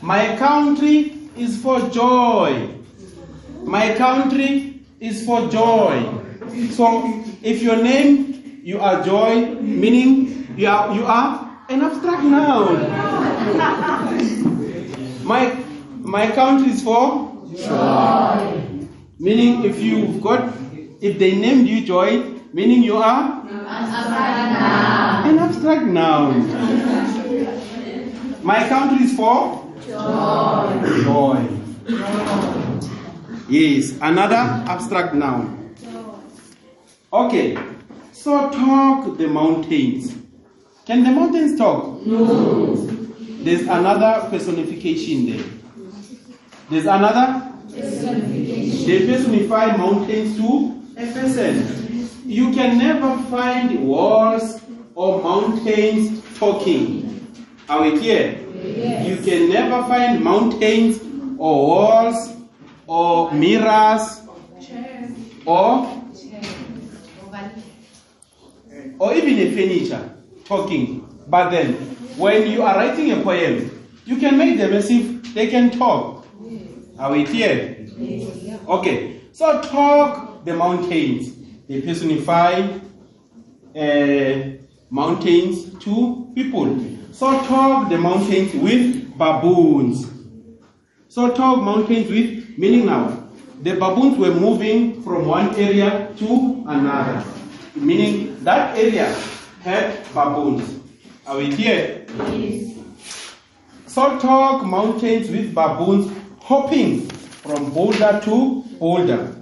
my 0.02 0.36
country 0.36 1.16
is 1.38 1.62
for 1.62 1.80
joy. 1.92 2.76
My 3.64 3.96
country 3.96 4.84
is 5.00 5.26
for 5.26 5.48
joy. 5.48 6.04
So 6.76 7.24
if 7.42 7.62
your 7.62 7.78
name 7.82 8.60
you 8.66 8.82
are 8.82 9.02
joy, 9.02 9.56
meaning 9.62 10.41
you 10.58 10.68
are 10.68 10.94
you 10.96 11.06
are 11.06 11.64
an 11.70 11.82
abstract 11.82 12.24
noun. 12.24 12.76
my 15.24 15.56
my 16.02 16.32
country 16.32 16.72
is 16.72 16.82
for 16.84 17.32
joy. 17.56 18.62
Meaning 19.20 19.64
if 19.66 19.80
you've 19.80 20.22
got 20.22 20.54
if 21.02 21.18
they 21.20 21.36
named 21.36 21.68
you 21.68 21.86
joy, 21.86 22.22
meaning 22.54 22.84
you 22.84 22.98
are 22.98 23.42
an 23.50 25.38
abstract 25.40 25.86
noun. 25.86 26.48
My 28.44 28.68
country 28.68 29.06
is 29.06 29.16
for 29.16 29.66
joy. 29.86 31.04
Joy. 31.04 31.48
Yes, 33.50 33.94
another 34.02 34.64
abstract 34.68 35.14
noun. 35.14 35.76
Okay, 37.14 37.58
so 38.14 38.50
talk 38.50 39.18
the 39.18 39.28
mountains. 39.28 40.21
Can 40.92 41.06
the 41.06 41.12
mountains 41.12 41.58
talk? 41.58 42.06
No. 42.06 42.76
There's 43.44 43.62
another 43.62 44.28
personification 44.30 45.26
there. 45.26 45.46
There's 46.70 46.84
another 46.84 47.50
they 48.86 49.08
personify 49.08 49.78
mountains 49.78 50.36
to 50.36 50.84
a 51.00 51.14
person. 51.14 52.10
You 52.26 52.52
can 52.52 52.78
never 52.78 53.18
find 53.30 53.88
walls 53.88 54.60
or 54.94 55.24
mountains 55.24 56.22
talking. 56.38 57.26
Are 57.70 57.84
we 57.84 57.98
clear? 57.98 58.46
Yes. 58.62 59.08
You 59.08 59.16
can 59.24 59.50
never 59.50 59.88
find 59.88 60.22
mountains 60.22 61.00
or 61.38 61.68
walls 61.68 62.34
or 62.86 63.32
mirrors 63.32 64.20
or 65.46 66.04
or 69.00 69.14
even 69.14 69.40
a 69.40 69.52
furniture 69.56 70.18
talking. 70.46 71.08
But 71.28 71.50
then, 71.50 71.74
when 72.18 72.50
you 72.50 72.62
are 72.64 72.76
writing 72.76 73.12
a 73.12 73.22
poem, 73.24 73.88
you 74.06 74.18
can 74.18 74.38
make 74.38 74.58
them 74.58 74.74
as 74.74 74.90
if 74.90 75.34
they 75.34 75.48
can 75.48 75.72
talk. 75.72 76.26
Are 77.00 77.12
we 77.12 77.26
clear? 77.26 77.88
Okay, 78.68 79.22
so 79.32 79.62
talk 79.62 80.44
the 80.46 80.54
mountains. 80.54 81.34
They 81.68 81.82
personify 81.82 82.68
uh, 83.76 84.58
mountains 84.90 85.74
to 85.80 86.32
people. 86.36 86.86
So 87.12 87.32
talk 87.46 87.90
the 87.90 87.98
mountains 87.98 88.54
with 88.56 89.18
baboons. 89.18 90.08
So 91.08 91.34
talk 91.34 91.64
mountains 91.64 92.10
with 92.10 92.58
meaning 92.58 92.86
now. 92.86 93.30
The 93.62 93.74
baboons 93.76 94.18
were 94.18 94.34
moving 94.34 95.04
from 95.04 95.28
one 95.28 95.56
area 95.56 96.12
to 96.18 96.64
another, 96.68 97.24
meaning 97.76 98.44
that 98.44 98.78
area 98.78 99.14
had 99.62 100.04
baboons. 100.14 100.80
Are 101.28 101.38
we 101.38 101.56
clear? 101.56 102.06
So 103.88 104.18
talk 104.20 104.66
mountains 104.66 105.30
with 105.30 105.54
baboons 105.54 106.12
hopping 106.42 107.08
from 107.10 107.72
boulder 107.72 108.20
to 108.24 108.64
boulder. 108.80 109.36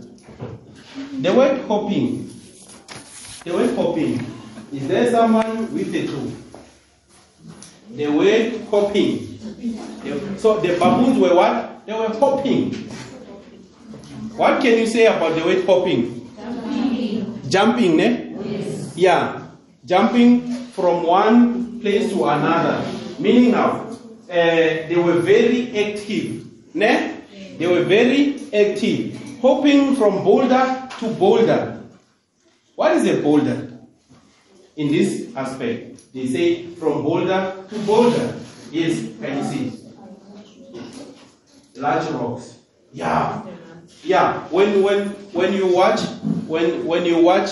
The 1.22 1.34
word 1.34 1.62
hopping, 1.68 2.30
the 3.44 3.54
word 3.54 3.76
hopping, 3.76 4.26
is 4.72 4.88
there 4.88 5.12
someone 5.12 5.74
with 5.74 5.94
a 5.96 6.08
clue? 6.08 6.32
The 7.96 8.08
word 8.08 8.62
hopping. 8.72 9.38
So 10.38 10.60
the 10.60 10.78
baboons 10.80 11.20
were 11.20 11.36
what? 11.36 11.86
They 11.86 11.94
were 11.94 12.10
hopping. 12.10 12.74
What 14.36 14.62
can 14.62 14.78
you 14.78 14.88
say 14.88 15.06
about 15.08 15.36
the 15.36 15.44
word 15.44 15.66
hopping? 15.66 16.32
Jumping. 16.38 17.50
Jumping, 17.50 17.98
ne? 17.98 18.36
Yes. 18.44 18.94
Yeah. 18.96 19.38
Jumping 19.89 20.41
from 20.78 21.02
one 21.02 21.82
place 21.82 22.12
to 22.12 22.25
another. 22.25 22.86
Meaning 23.17 23.49
now, 23.54 23.88
uh, 24.30 24.86
they 24.88 24.95
were 24.95 25.17
very 25.19 25.75
active. 25.75 26.45
Ne? 26.75 27.23
They 27.58 27.65
were 27.65 27.84
very 27.86 28.36
active. 28.54 29.17
Hopping 29.41 29.95
from 29.95 30.23
boulder 30.23 30.88
to 30.99 31.08
boulder. 31.15 31.82
What 32.75 32.97
is 32.97 33.08
a 33.08 33.19
boulder? 33.23 33.80
In 34.75 34.89
this 34.91 35.36
aspect, 35.36 36.13
they 36.13 36.28
say 36.28 36.67
from 36.75 37.02
boulder 37.02 37.65
to 37.67 37.80
boulder. 37.80 38.38
Yes, 38.71 38.93
can 39.19 39.38
you 39.38 39.43
see? 39.43 39.73
Large 41.78 42.12
rocks. 42.12 42.60
Yeah. 42.93 43.41
Yeah. 44.04 44.47
When 44.49 44.84
when 44.84 45.08
when 45.34 45.52
you 45.54 45.65
watch 45.73 46.02
when 46.45 46.86
when 46.86 47.06
you 47.06 47.23
watch 47.23 47.49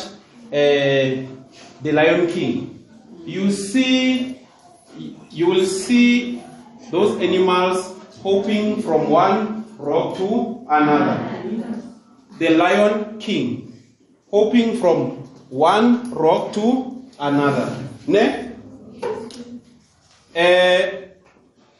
uh, 0.53 1.36
the 1.81 1.91
Lion 1.91 2.27
King, 2.27 2.85
you 3.25 3.51
see 3.51 4.37
you 5.29 5.45
will 5.47 5.65
see 5.65 6.41
those 6.91 7.19
animals 7.21 7.93
hopping 8.23 8.81
from 8.81 9.09
one 9.09 9.65
rock 9.77 10.17
to 10.17 10.65
another. 10.69 11.17
The 12.39 12.49
lion 12.49 13.19
king, 13.19 13.73
hopping 14.31 14.77
from 14.77 15.11
one 15.49 16.11
rock 16.11 16.53
to 16.53 17.05
another. 17.19 17.83
Ne? 18.07 18.51
Eh, 20.35 21.07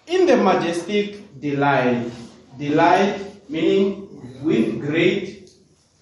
in 0.07 0.25
the 0.25 0.37
majestic 0.37 1.39
delight, 1.39 2.09
delight 2.57 3.49
meaning 3.49 4.07
with 4.43 4.81
great, 4.81 5.49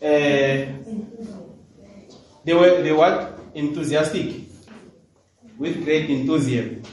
uh, 0.02 0.72
they 2.46 2.54
were 2.54 2.82
they 2.82 2.94
what 2.94 3.35
enthusiastic, 3.56 4.46
with 5.58 5.84
great 5.84 6.10
enthusiasm, 6.10 6.84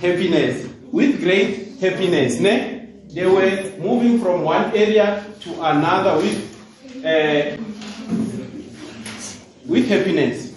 happiness, 0.00 0.68
with 0.90 1.20
great 1.20 1.78
happiness. 1.80 2.40
Ne? 2.40 2.86
They 3.12 3.26
were 3.26 3.72
moving 3.78 4.20
from 4.20 4.42
one 4.42 4.74
area 4.76 5.24
to 5.40 5.50
another 5.62 6.16
with 6.16 7.04
uh, 7.04 7.56
with 9.66 9.86
happiness. 9.88 10.54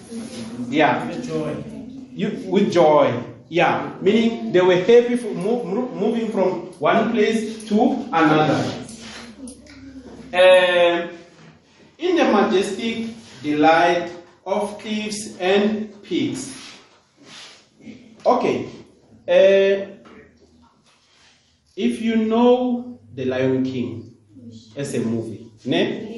Yeah. 0.68 1.06
With 1.06 1.28
joy. 1.28 1.64
You, 2.12 2.44
with 2.46 2.72
joy. 2.72 3.22
Yeah. 3.48 3.94
Meaning 4.00 4.52
they 4.52 4.60
were 4.60 4.76
happy 4.76 5.16
for 5.16 5.28
move, 5.34 5.66
moving 5.66 6.32
from 6.32 6.72
one 6.80 7.12
place 7.12 7.68
to 7.68 8.08
another. 8.12 8.78
Um, 10.32 11.10
in 11.98 12.16
the 12.16 12.24
majestic 12.24 13.08
delight 13.42 14.10
of 14.44 14.80
thieves 14.82 15.36
and 15.38 16.02
pigs. 16.02 16.58
Okay. 18.24 18.66
Uh, 19.28 19.86
if 21.76 22.00
you 22.02 22.16
know 22.16 23.00
The 23.14 23.24
Lion 23.24 23.64
King 23.64 24.14
as 24.76 24.94
a 24.94 25.00
movie, 25.00 25.50
ne? 25.64 26.08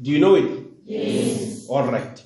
Do 0.00 0.10
you 0.10 0.18
know 0.18 0.36
it? 0.36 0.62
Yes. 0.84 1.66
All 1.68 1.84
right. 1.84 2.22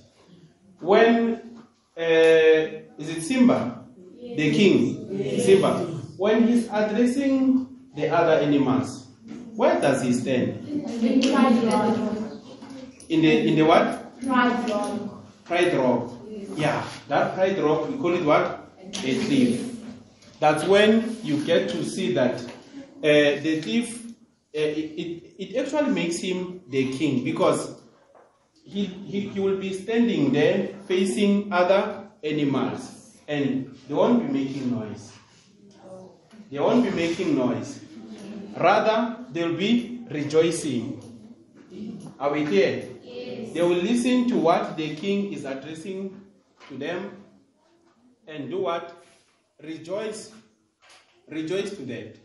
When 0.81 1.62
uh, 1.97 2.01
is 2.01 3.09
it 3.09 3.23
Simba, 3.23 3.85
the 4.37 4.53
king, 4.53 5.38
Simba? 5.40 5.79
When 6.16 6.49
he's 6.49 6.68
addressing 6.71 7.66
the 7.95 8.09
other 8.09 8.35
animals, 8.42 9.07
where 9.57 9.81
does 9.81 10.03
he 10.03 10.12
stand? 10.12 10.66
In 13.09 13.23
the 13.23 13.49
in 13.49 13.57
the 13.57 13.62
what? 13.62 14.02
Pride 14.27 14.71
rock. 14.71 15.45
Pride 15.45 15.75
rock. 15.75 16.11
Yeah, 16.57 16.85
that 17.09 17.35
pride 17.35 17.59
rock 17.59 17.89
we 17.89 17.97
call 17.97 18.15
it 18.15 18.25
what? 18.25 18.71
A 18.79 19.15
thief. 19.15 19.81
That's 20.39 20.65
when 20.65 21.17
you 21.23 21.45
get 21.45 21.69
to 21.71 21.85
see 21.85 22.13
that 22.15 22.41
uh, 22.41 22.49
the 23.03 23.61
thief. 23.61 23.99
Uh, 24.55 24.61
it, 24.61 25.01
it, 25.01 25.35
it 25.39 25.57
actually 25.57 25.91
makes 25.93 26.19
him 26.19 26.61
the 26.69 26.93
king 26.93 27.25
because 27.25 27.75
he, 28.65 28.85
he, 28.85 29.21
he 29.29 29.41
will 29.41 29.57
be 29.57 29.73
standing 29.73 30.31
there 30.31 30.69
facing 30.87 31.51
other 31.51 32.07
animals 32.23 33.17
and 33.29 33.75
they 33.89 33.95
won't 33.95 34.27
be 34.27 34.45
making 34.45 34.71
noise. 34.71 35.11
They 36.51 36.59
won't 36.59 36.85
be 36.85 36.91
making 36.91 37.35
noise. 37.35 37.81
Rather, 38.59 39.25
they'll 39.33 39.57
be 39.57 40.05
rejoicing. 40.11 41.01
Are 42.21 42.31
we 42.31 42.45
here? 42.45 42.91
They 43.55 43.62
will 43.62 43.83
listen 43.83 44.29
to 44.29 44.37
what 44.37 44.77
the 44.77 44.95
king 44.97 45.33
is 45.33 45.45
addressing 45.45 46.21
to 46.68 46.77
them 46.77 47.11
and 48.27 48.51
do 48.51 48.61
what? 48.62 49.05
Rejoice. 49.62 50.31
Rejoice 51.29 51.71
to 51.71 51.83
that. 51.87 52.16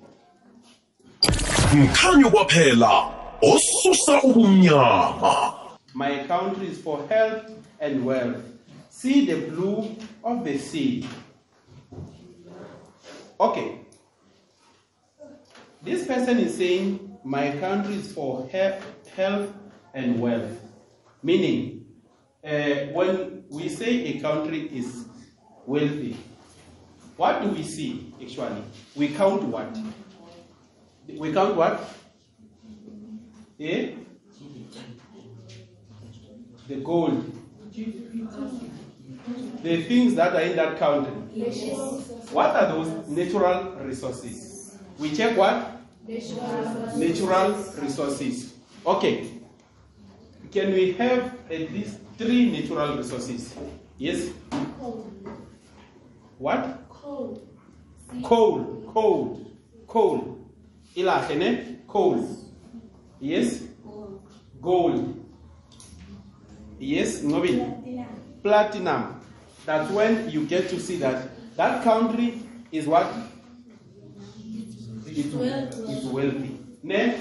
mkhanyo 1.74 2.30
kwaphela 2.32 3.12
osusa 3.42 4.22
ubumnyama 4.24 5.54
My 5.94 6.24
country 6.28 6.68
is 6.68 6.78
for 6.82 7.08
health 7.10 7.52
and 7.80 8.06
wealth. 8.06 8.44
See 8.90 9.26
the 9.26 9.36
blue 9.36 9.96
of 10.24 10.44
the 10.44 10.58
sea. 10.58 11.06
Okay. 13.40 13.80
This 15.84 16.06
person 16.08 16.40
is 16.40 16.58
saying, 16.58 17.18
My 17.24 17.52
country 17.60 17.96
is 17.96 18.12
for 18.14 18.48
he- 18.52 19.12
health 19.16 19.50
and 19.94 20.20
wealth. 20.22 20.58
Meaning, 21.28 21.86
uh, 22.42 22.94
when 22.96 23.44
we 23.50 23.68
say 23.68 24.06
a 24.06 24.22
country 24.22 24.62
is 24.72 25.08
wealthy, 25.66 26.16
what 27.18 27.42
do 27.42 27.50
we 27.50 27.64
see 27.64 28.14
actually? 28.22 28.64
We 28.96 29.10
count 29.10 29.44
what? 29.44 29.78
We 31.06 31.34
count 31.34 31.58
what? 31.58 31.84
Eh? 33.60 33.92
the 36.70 36.76
gold, 36.76 37.26
the 39.64 39.84
things 39.84 40.16
that 40.16 40.34
are 40.34 40.42
in 40.42 40.56
that 40.56 40.80
country. 40.80 41.12
What 42.32 42.56
are 42.56 42.68
those 42.68 43.10
natural 43.10 43.76
resources? 43.82 44.78
We 44.98 45.14
check 45.14 45.36
what? 45.36 45.82
Natural 46.08 47.52
resources. 47.82 48.54
Okay. 48.86 49.37
Can 50.52 50.72
we 50.74 50.94
have 50.94 51.34
at 51.52 51.72
least 51.72 51.98
three 52.18 52.50
natural 52.52 52.98
resources? 52.98 53.54
Yes? 53.98 54.30
What? 56.38 56.90
Coal. 56.90 57.42
Coal. 58.24 59.42
Coal. 59.88 60.38
Ilahle 60.96 61.36
ne? 61.38 61.78
Coal. 61.88 62.28
Yes? 63.20 63.64
Gold. 64.62 65.16
Yes, 66.80 67.24
Nobin. 67.24 68.06
Platinum. 68.44 69.20
That's 69.66 69.92
when 69.92 70.30
you 70.30 70.46
get 70.46 70.70
to 70.70 70.80
see 70.80 70.98
that 70.98 71.30
that 71.58 71.84
country 71.84 72.42
is 72.72 72.86
what? 72.88 73.08
It's, 75.06 75.34
it's 75.34 76.06
wealthy. 76.06 76.60
Ne? 76.84 77.20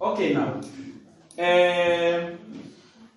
Okay, 0.00 0.32
now. 0.32 0.60
Um, 1.38 2.38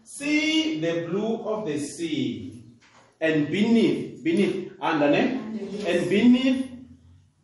see 0.03 0.79
the 0.81 1.07
blue 1.07 1.37
of 1.45 1.65
the 1.65 1.79
sea, 1.79 2.63
and 3.21 3.47
beneath, 3.49 4.21
beneath, 4.23 4.73
under, 4.81 5.09
ne? 5.09 5.39
and 5.87 6.09
beneath 6.09 6.69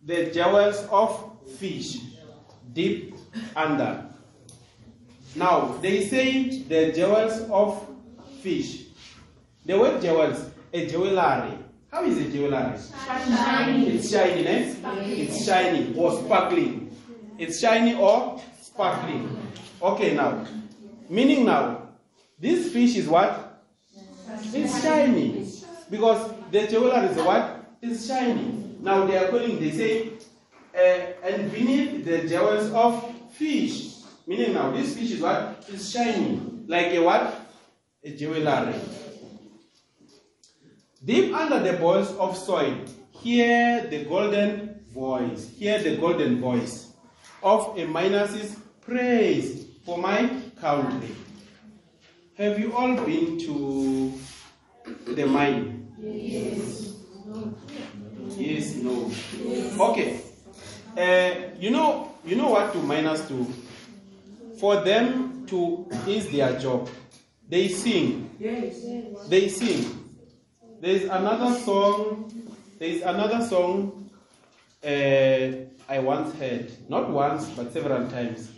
the 0.03 0.31
jewels 0.31 0.85
of 0.91 1.37
fish, 1.57 1.99
deep 2.73 3.15
under. 3.55 4.05
Now, 5.35 5.77
they 5.81 6.05
say 6.05 6.63
the 6.63 6.91
jewels 6.91 7.41
of 7.49 7.87
fish. 8.41 8.83
The 9.65 9.79
word 9.79 10.01
jewels, 10.01 10.49
a 10.73 10.87
jewelry. 10.87 11.57
How 11.91 12.03
is 12.03 12.17
a 12.17 12.29
jewelry? 12.29 12.73
It's 13.87 14.11
shiny, 14.11 14.47
eh? 14.47 14.75
It's 15.23 15.45
shiny 15.45 15.93
or 15.97 16.21
sparkling. 16.21 16.95
It's 17.37 17.59
shiny 17.59 17.95
or 17.95 18.41
sparkling. 18.61 19.37
Okay, 19.81 20.13
now. 20.15 20.45
Meaning 21.09 21.45
now, 21.45 21.89
this 22.39 22.71
fish 22.71 22.95
is 22.95 23.07
what? 23.07 23.63
It's 24.53 24.81
shiny. 24.81 25.47
Because 25.89 26.33
the 26.51 26.67
jewelry 26.67 27.07
is 27.07 27.17
what? 27.17 27.65
It's 27.81 28.07
shiny. 28.07 28.75
Now 28.81 29.05
they 29.05 29.17
are 29.17 29.29
calling, 29.29 29.59
they 29.59 29.71
say, 29.71 30.11
uh, 30.75 31.27
and 31.27 31.51
beneath 31.51 32.05
the 32.05 32.27
jewels 32.27 32.71
of 32.71 33.13
fish. 33.31 33.95
Meaning 34.27 34.53
now, 34.53 34.71
this 34.71 34.95
fish 34.95 35.11
is 35.11 35.21
what? 35.21 35.63
It's 35.67 35.91
shiny. 35.91 36.41
Like 36.67 36.93
a 36.93 36.99
what? 36.99 37.47
A 38.03 38.11
jewelry. 38.11 38.75
Deep 41.03 41.35
under 41.35 41.59
the 41.59 41.77
balls 41.77 42.11
of 42.17 42.35
soil, 42.35 42.75
hear 43.11 43.85
the 43.89 44.05
golden 44.05 44.83
voice. 44.91 45.49
Hear 45.55 45.77
the 45.83 45.97
golden 45.97 46.41
voice 46.41 46.93
of 47.43 47.77
a 47.77 47.85
Minus's 47.85 48.55
praise 48.81 49.67
for 49.85 49.99
my 49.99 50.27
Have 50.65 52.57
you 52.59 52.73
all 52.75 52.95
been 53.05 53.37
to 53.37 54.11
the 55.13 55.27
mine? 55.27 55.93
Yes. 56.01 56.95
Yes, 58.35 58.75
no. 58.77 59.11
Okay. 59.79 60.21
Uh, 60.97 61.51
you 61.59 61.69
know, 61.69 62.11
you 62.25 62.35
know 62.35 62.49
what 62.49 62.73
do 62.73 62.81
miners 62.81 63.21
do? 63.27 63.45
For 64.59 64.77
them 64.77 65.45
to 65.45 65.87
is 66.07 66.31
their 66.31 66.57
job. 66.57 66.89
They 67.47 67.67
sing. 67.67 68.31
Yes. 68.39 68.83
They 69.29 69.49
sing. 69.49 70.15
There's 70.81 71.03
another 71.03 71.59
song. 71.59 72.33
There's 72.79 73.03
another 73.03 73.45
song 73.45 74.09
uh, 74.83 74.87
I 75.87 75.99
once 75.99 76.33
heard, 76.39 76.71
not 76.89 77.11
once 77.11 77.49
but 77.49 77.71
several 77.71 78.07
times. 78.09 78.54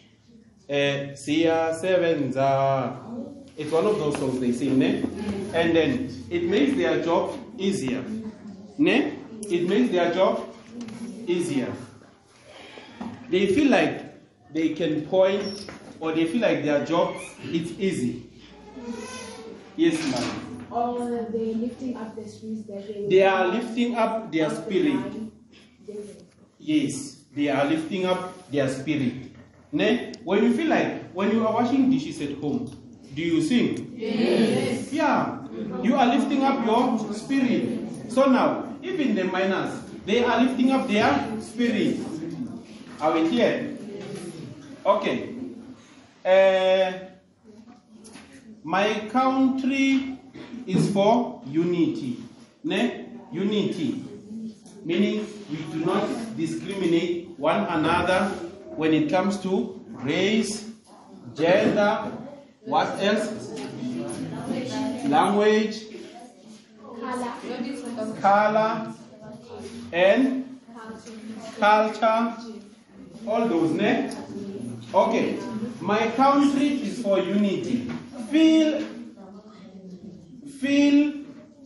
Uh, 0.70 1.16
Sia 1.16 1.72
Sevenza. 1.82 3.00
It's 3.56 3.72
one 3.72 3.86
of 3.86 3.98
those 3.98 4.18
songs 4.18 4.40
they 4.40 4.52
sing, 4.52 4.78
ne? 4.78 5.02
And 5.54 5.76
then 5.76 6.10
it 6.30 6.44
makes 6.44 6.76
their 6.76 7.02
job 7.04 7.40
easier. 7.58 8.04
Ne? 8.78 9.14
It 9.50 9.68
makes 9.68 9.92
their 9.92 10.14
job 10.14 10.44
easier. 11.26 11.74
They 13.30 13.48
feel 13.48 13.70
like 13.72 14.04
they 14.54 14.70
can 14.70 15.08
point 15.08 15.68
or 16.00 16.12
they 16.12 16.26
feel 16.26 16.42
like 16.42 16.64
their 16.64 16.86
job 16.86 17.16
it's 17.44 17.72
easy. 17.80 18.30
Yes, 19.76 20.00
ma'am. 20.12 20.68
Or 20.70 21.28
they 21.32 21.54
lifting 21.56 21.96
up 21.98 22.16
the 22.16 22.28
spirits 22.28 22.68
that 22.68 22.88
they 22.88 23.08
They 23.08 23.24
are 23.24 23.48
lifting 23.48 23.96
up 23.96 24.32
their 24.32 24.50
spirit. 24.50 25.00
Yes, 26.60 27.24
they 27.34 27.48
are 27.50 27.66
lifting 27.66 28.06
up 28.06 28.52
their 28.52 28.68
spirit. 28.70 29.27
Ne? 29.78 30.12
When 30.24 30.44
you 30.44 30.58
feel 30.58 30.68
like 30.68 31.12
when 31.14 31.32
you 31.32 31.46
are 31.46 31.54
washing 31.54 31.92
dishes 31.92 32.20
at 32.22 32.34
home, 32.40 32.66
do 33.14 33.22
you 33.22 33.42
sing? 33.42 33.94
Yes. 33.96 34.92
Yeah. 34.92 35.38
You 35.84 35.96
are 35.96 36.08
lifting 36.08 36.44
up 36.44 36.66
your 36.66 37.14
spirit. 37.14 37.86
So 38.10 38.26
now, 38.26 38.76
even 38.82 39.14
the 39.14 39.26
miners, 39.26 39.80
they 40.06 40.24
are 40.24 40.42
lifting 40.42 40.72
up 40.72 40.88
their 40.88 41.14
spirit. 41.42 42.00
Are 43.00 43.14
we 43.14 43.30
here? 43.30 43.78
Okay. 44.84 45.36
Uh, 46.26 46.94
my 48.64 49.08
country 49.10 50.18
is 50.66 50.92
for 50.92 51.44
unity. 51.46 52.18
Ne? 52.64 53.06
Unity 53.32 54.04
meaning 54.88 55.28
we 55.52 55.58
do 55.74 55.86
not 55.86 56.08
discriminate 56.38 57.28
one 57.38 57.66
another 57.66 58.32
when 58.78 58.94
it 58.94 59.10
comes 59.10 59.40
to 59.42 59.84
race, 60.04 60.70
gender, 61.36 62.12
what 62.64 62.88
else? 63.02 63.52
Language, 65.06 65.84
color, 68.22 68.94
and 69.92 70.60
culture. 71.60 72.36
All 73.26 73.48
those, 73.48 73.72
ne? 73.72 74.12
Okay. 74.94 75.38
My 75.82 76.08
country 76.12 76.68
is 76.84 77.02
for 77.02 77.20
unity. 77.20 77.92
Feel, 78.30 78.86
feel 80.60 81.24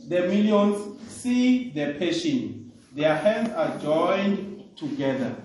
the 0.07 0.21
millions, 0.21 0.99
see 1.09 1.71
the 1.71 1.93
passion. 1.99 2.71
Their 2.93 3.15
hands 3.17 3.49
are 3.49 3.77
joined 3.79 4.75
together. 4.77 5.35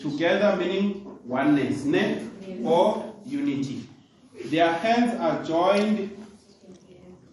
Together 0.00 0.56
meaning 0.56 1.01
oneness, 1.24 1.84
ne? 1.84 2.28
Or 2.64 3.14
unity. 3.26 3.88
Their 4.46 4.72
hands 4.72 5.20
are 5.20 5.42
joined 5.44 6.10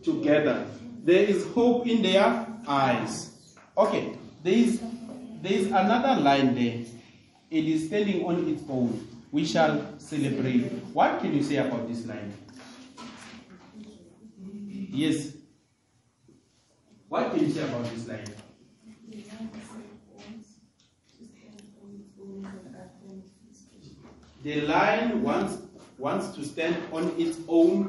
together. 0.04 0.66
There 1.04 1.24
is 1.24 1.46
hope 1.54 1.88
in 1.88 2.02
their 2.02 2.48
eyes. 2.68 3.32
Okay, 3.78 4.14
there 4.44 4.54
is 4.54 4.82
there 5.42 5.54
is 5.54 5.68
another 5.68 6.22
line 6.22 6.54
there. 6.54 6.84
It 7.50 7.66
is 7.66 7.88
standing 7.88 8.26
on 8.26 8.48
its 8.48 8.64
own. 8.70 9.08
We 9.32 9.46
shall 9.46 9.98
celebrate. 9.98 10.70
What 10.94 11.22
can 11.22 11.34
you 11.34 11.44
say 11.44 11.58
about 11.58 11.88
this 11.88 12.06
line? 12.06 12.34
Yes. 14.92 15.34
What 17.08 17.32
can 17.32 17.40
you 17.46 17.52
say 17.52 17.64
about 17.64 17.86
this 17.86 18.08
line? 18.08 18.26
The 24.50 24.62
line 24.62 25.22
wants 25.22 25.60
wants 26.00 26.30
to 26.30 26.44
stand 26.44 26.76
on 26.92 27.14
its 27.20 27.38
own. 27.48 27.86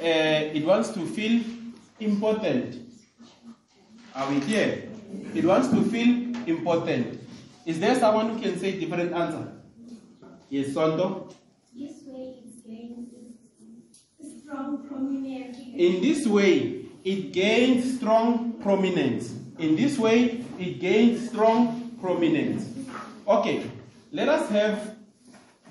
Uh, 0.00 0.54
it 0.54 0.64
wants 0.64 0.90
to 0.90 1.04
feel 1.04 1.42
important. 1.98 2.76
Are 4.14 4.30
we 4.30 4.38
here? 4.38 4.88
It 5.34 5.44
wants 5.44 5.70
to 5.70 5.82
feel 5.82 6.30
important. 6.46 7.18
Is 7.66 7.80
there 7.80 7.98
someone 7.98 8.28
who 8.28 8.40
can 8.40 8.56
say 8.56 8.78
different 8.78 9.14
answer? 9.14 9.50
Yes, 10.48 10.68
Sondo. 10.68 11.34
This 11.76 12.04
way 12.06 12.36
it's 12.44 12.62
gains 12.62 14.42
strong 14.44 14.86
prominence. 14.86 15.58
In 15.58 16.00
this 16.00 16.24
way, 16.28 16.84
it 17.02 17.32
gains 17.32 17.96
strong 17.96 18.52
prominence. 18.62 19.34
In 19.58 19.74
this 19.74 19.98
way, 19.98 20.44
it 20.56 20.78
gains 20.78 21.28
strong 21.30 21.98
prominence. 22.00 22.62
Okay, 23.26 23.68
let 24.12 24.28
us 24.28 24.48
have 24.50 24.93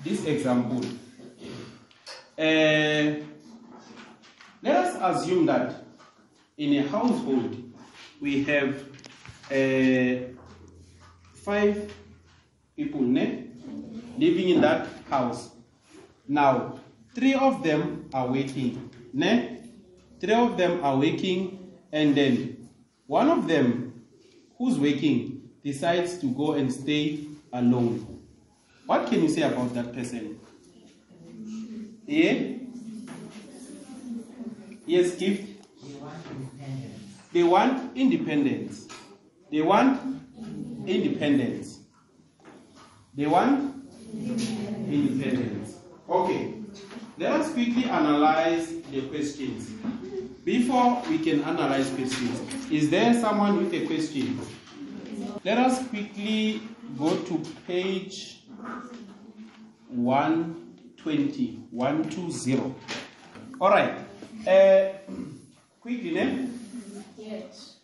this 0.04 0.24
example. 0.26 0.84
Uh, 2.38 3.24
let 4.62 4.76
us 4.76 4.96
assume 5.00 5.46
that 5.46 5.84
in 6.58 6.74
a 6.74 6.88
household 6.88 7.72
we 8.20 8.44
have 8.44 8.74
uh, 9.50 10.28
five 11.32 11.90
people 12.76 13.00
ne, 13.00 13.46
living 14.18 14.50
in 14.50 14.60
that 14.60 14.86
house. 15.08 15.50
Now, 16.28 16.78
three 17.14 17.34
of 17.34 17.62
them 17.62 18.08
are 18.12 18.26
working. 18.26 18.90
Ne? 19.12 19.60
Three 20.20 20.34
of 20.34 20.56
them 20.56 20.84
are 20.84 20.96
working, 20.96 21.72
and 21.92 22.14
then 22.14 22.68
one 23.06 23.28
of 23.28 23.46
them 23.46 24.04
who's 24.58 24.78
working 24.78 25.50
decides 25.62 26.18
to 26.18 26.26
go 26.26 26.52
and 26.52 26.72
stay 26.72 27.26
alone. 27.52 28.13
What 28.86 29.06
can 29.08 29.22
you 29.22 29.28
say 29.28 29.42
about 29.42 29.72
that 29.74 29.92
person? 29.94 30.38
Yeah? 32.06 32.58
Yes, 34.86 35.20
independence. 35.20 35.56
They 37.32 37.42
want 37.42 37.96
independence. 37.96 38.88
They 39.50 39.62
want 39.62 40.00
independence. 40.86 41.78
They 43.14 43.26
want 43.26 43.86
independence. 44.12 45.78
Okay. 46.08 46.54
Let 47.16 47.32
us 47.32 47.52
quickly 47.52 47.84
analyze 47.84 48.68
the 48.90 49.02
questions. 49.08 49.70
Before 50.44 51.02
we 51.08 51.18
can 51.18 51.42
analyze 51.42 51.88
questions, 51.90 52.70
is 52.70 52.90
there 52.90 53.14
someone 53.18 53.56
with 53.56 53.72
a 53.72 53.86
question? 53.86 54.38
Let 55.44 55.58
us 55.58 55.86
quickly 55.88 56.60
go 56.98 57.16
to 57.16 57.38
page 57.66 58.43
120. 59.90 61.58
120. 61.70 62.74
All 63.60 63.70
right. 63.70 63.94
Uh, 64.46 64.88
quickly, 65.80 66.10
name. 66.12 66.58
Yes. 67.18 67.76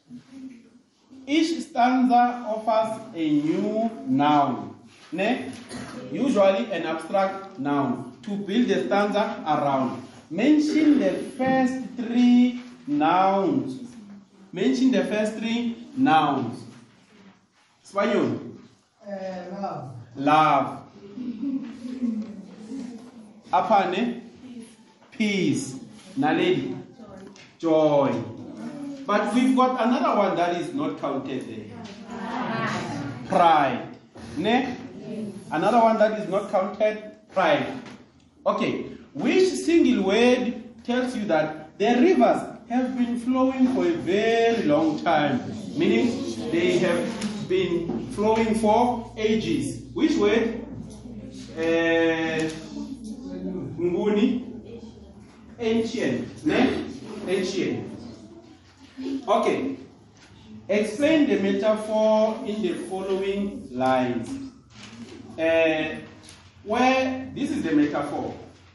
Each 1.26 1.60
stanza 1.62 2.44
offers 2.46 3.00
a 3.14 3.30
new 3.30 3.90
noun, 4.06 4.74
ne? 5.12 5.52
usually 6.10 6.72
an 6.72 6.86
abstract 6.86 7.58
noun, 7.58 8.12
to 8.22 8.30
build 8.36 8.66
the 8.68 8.84
stanza 8.86 9.36
around. 9.46 10.02
Mention 10.30 10.98
the 10.98 11.12
first 11.38 11.74
three 11.96 12.60
nouns. 12.86 13.80
Mention 14.52 14.90
the 14.90 15.04
first 15.04 15.34
three 15.38 15.76
nouns. 15.96 16.64
Spaniel, 17.82 18.40
Uh, 19.06 19.60
love. 19.60 19.90
Love. 20.16 20.82
Apane, 23.52 24.22
peace. 25.10 25.76
Naledi, 26.18 26.76
joy. 27.58 28.12
But 29.06 29.34
we've 29.34 29.56
got 29.56 29.80
another 29.80 30.16
one 30.18 30.36
that 30.36 30.60
is 30.60 30.74
not 30.74 31.00
counted 31.00 31.46
there. 31.48 31.66
Pride. 33.28 33.88
Ne? 34.36 34.76
Another 35.50 35.78
one 35.78 35.98
that 35.98 36.18
is 36.20 36.28
not 36.28 36.50
counted, 36.50 37.12
pride. 37.32 37.66
Okay, 38.46 38.82
which 39.14 39.48
single 39.48 40.04
word 40.04 40.62
tells 40.84 41.16
you 41.16 41.24
that 41.26 41.76
the 41.78 41.94
rivers 42.00 42.42
have 42.68 42.96
been 42.96 43.18
flowing 43.18 43.74
for 43.74 43.86
a 43.86 43.92
very 43.92 44.62
long 44.62 45.02
time? 45.02 45.40
Meaning 45.76 46.50
they 46.50 46.78
have 46.78 47.29
been 47.50 48.06
flowing 48.12 48.54
for 48.54 49.12
ages. 49.16 49.82
Which 49.92 50.16
word? 50.16 50.64
Uh, 51.58 52.48
Ancient. 55.58 56.46
Ne? 56.46 56.84
Ancient. 57.26 57.98
Okay. 59.28 59.76
Explain 60.68 61.28
the 61.28 61.40
metaphor 61.40 62.38
in 62.46 62.62
the 62.62 62.74
following 62.88 63.68
lines. 63.72 64.30
Uh, 65.36 65.96
where 66.62 67.30
this 67.34 67.50
is 67.50 67.62
the 67.62 67.72
metaphor, 67.72 68.34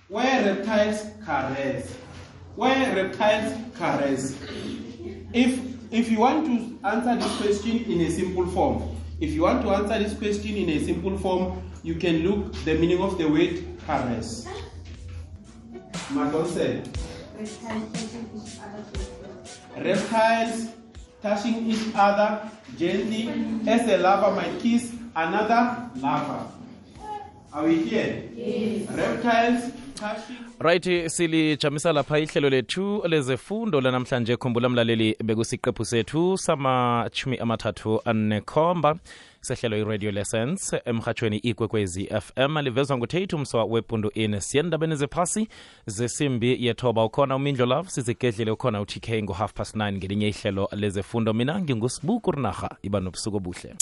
where 0.10 0.44
reptiles 0.44 1.06
caress, 1.26 1.94
where 2.56 2.96
reptiles 2.96 3.54
caress. 3.78 4.36
If 5.34 5.75
if 5.96 6.12
you 6.12 6.20
want 6.20 6.46
to 6.46 6.88
answer 6.88 7.16
this 7.16 7.38
question 7.38 7.86
in 7.90 8.02
a 8.02 8.12
simple 8.12 8.46
form, 8.48 8.84
if 9.22 9.32
you 9.32 9.44
want 9.44 9.62
to 9.62 9.70
answer 9.70 9.98
this 9.98 10.14
question 10.18 10.58
in 10.58 10.70
a 10.70 10.84
simple 10.84 11.18
form, 11.18 11.72
you 11.84 11.96
can 11.96 12.18
look 12.28 12.54
the 12.66 12.74
meaning 12.76 13.02
of 13.02 13.18
the 13.18 13.26
word 13.26 13.64
caress. 13.88 14.46
Madon 16.12 16.46
said, 16.48 16.90
reptiles 19.78 20.68
touching 21.22 21.66
each 21.66 21.96
other 21.96 22.52
gently 22.78 23.30
as 23.66 23.88
a 23.88 23.98
lover 23.98 24.36
might 24.36 24.60
kiss 24.60 24.94
another 25.16 25.90
lover. 25.96 26.46
Are 27.54 27.64
we 27.64 27.84
here? 27.84 28.30
Yes. 28.36 28.90
Reptiles 28.90 29.72
right 30.60 31.08
silijamisa 31.08 31.94
lapha 31.94 32.20
ihlelo 32.20 32.50
lethu 32.50 33.02
lezefundo 33.08 33.82
lanamhlanje 33.82 34.38
khumbula 34.38 34.70
mlaleli 34.70 35.16
bekusiqephu 35.24 35.86
sethu 35.86 36.38
samachumi 36.38 37.38
amathathu 37.38 38.02
anekhomba. 38.06 38.96
Sehlelo 39.42 39.78
i-radio 39.78 40.12
lessons 40.12 40.76
emhatshweni 40.86 41.38
ikwekwezi 41.38 42.10
fm 42.22 42.58
livezwa 42.58 42.98
ngutate 42.98 43.38
mswa 43.38 43.66
wepundu 43.66 44.10
in 44.10 44.40
siyendabeni 44.40 44.96
zephasi 44.96 45.48
zesimbi 45.86 46.66
yethoba. 46.66 47.06
Ukhona 47.06 47.36
umindlo 47.36 47.66
love 47.66 47.90
sizigedlele 47.90 48.52
ukhona 48.52 48.82
utk 48.82 49.10
ngo-half 49.10 49.54
past 49.54 49.76
9 49.76 49.92
ngelinye 49.94 50.28
ihlelo 50.28 50.70
lezefundo. 50.72 51.34
Mina 51.34 51.60
ngingusibuku 51.60 52.32
rinarha 52.32 52.70
iba 52.84 53.00
nobusuku 53.00 53.38
obuhle 53.38 53.76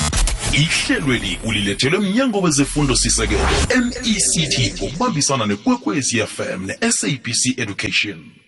ihlelweli 0.53 1.39
ulilethelwe 1.43 1.99
mnyango 1.99 2.41
wezefundo 2.41 2.95
sisekelo 2.95 3.39
mect 3.69 4.77
ngokubambisana 4.77 5.45
nekwekwezi 5.45 6.17
fm 6.27 6.65
ne-sabc 6.65 7.59
education 7.59 8.42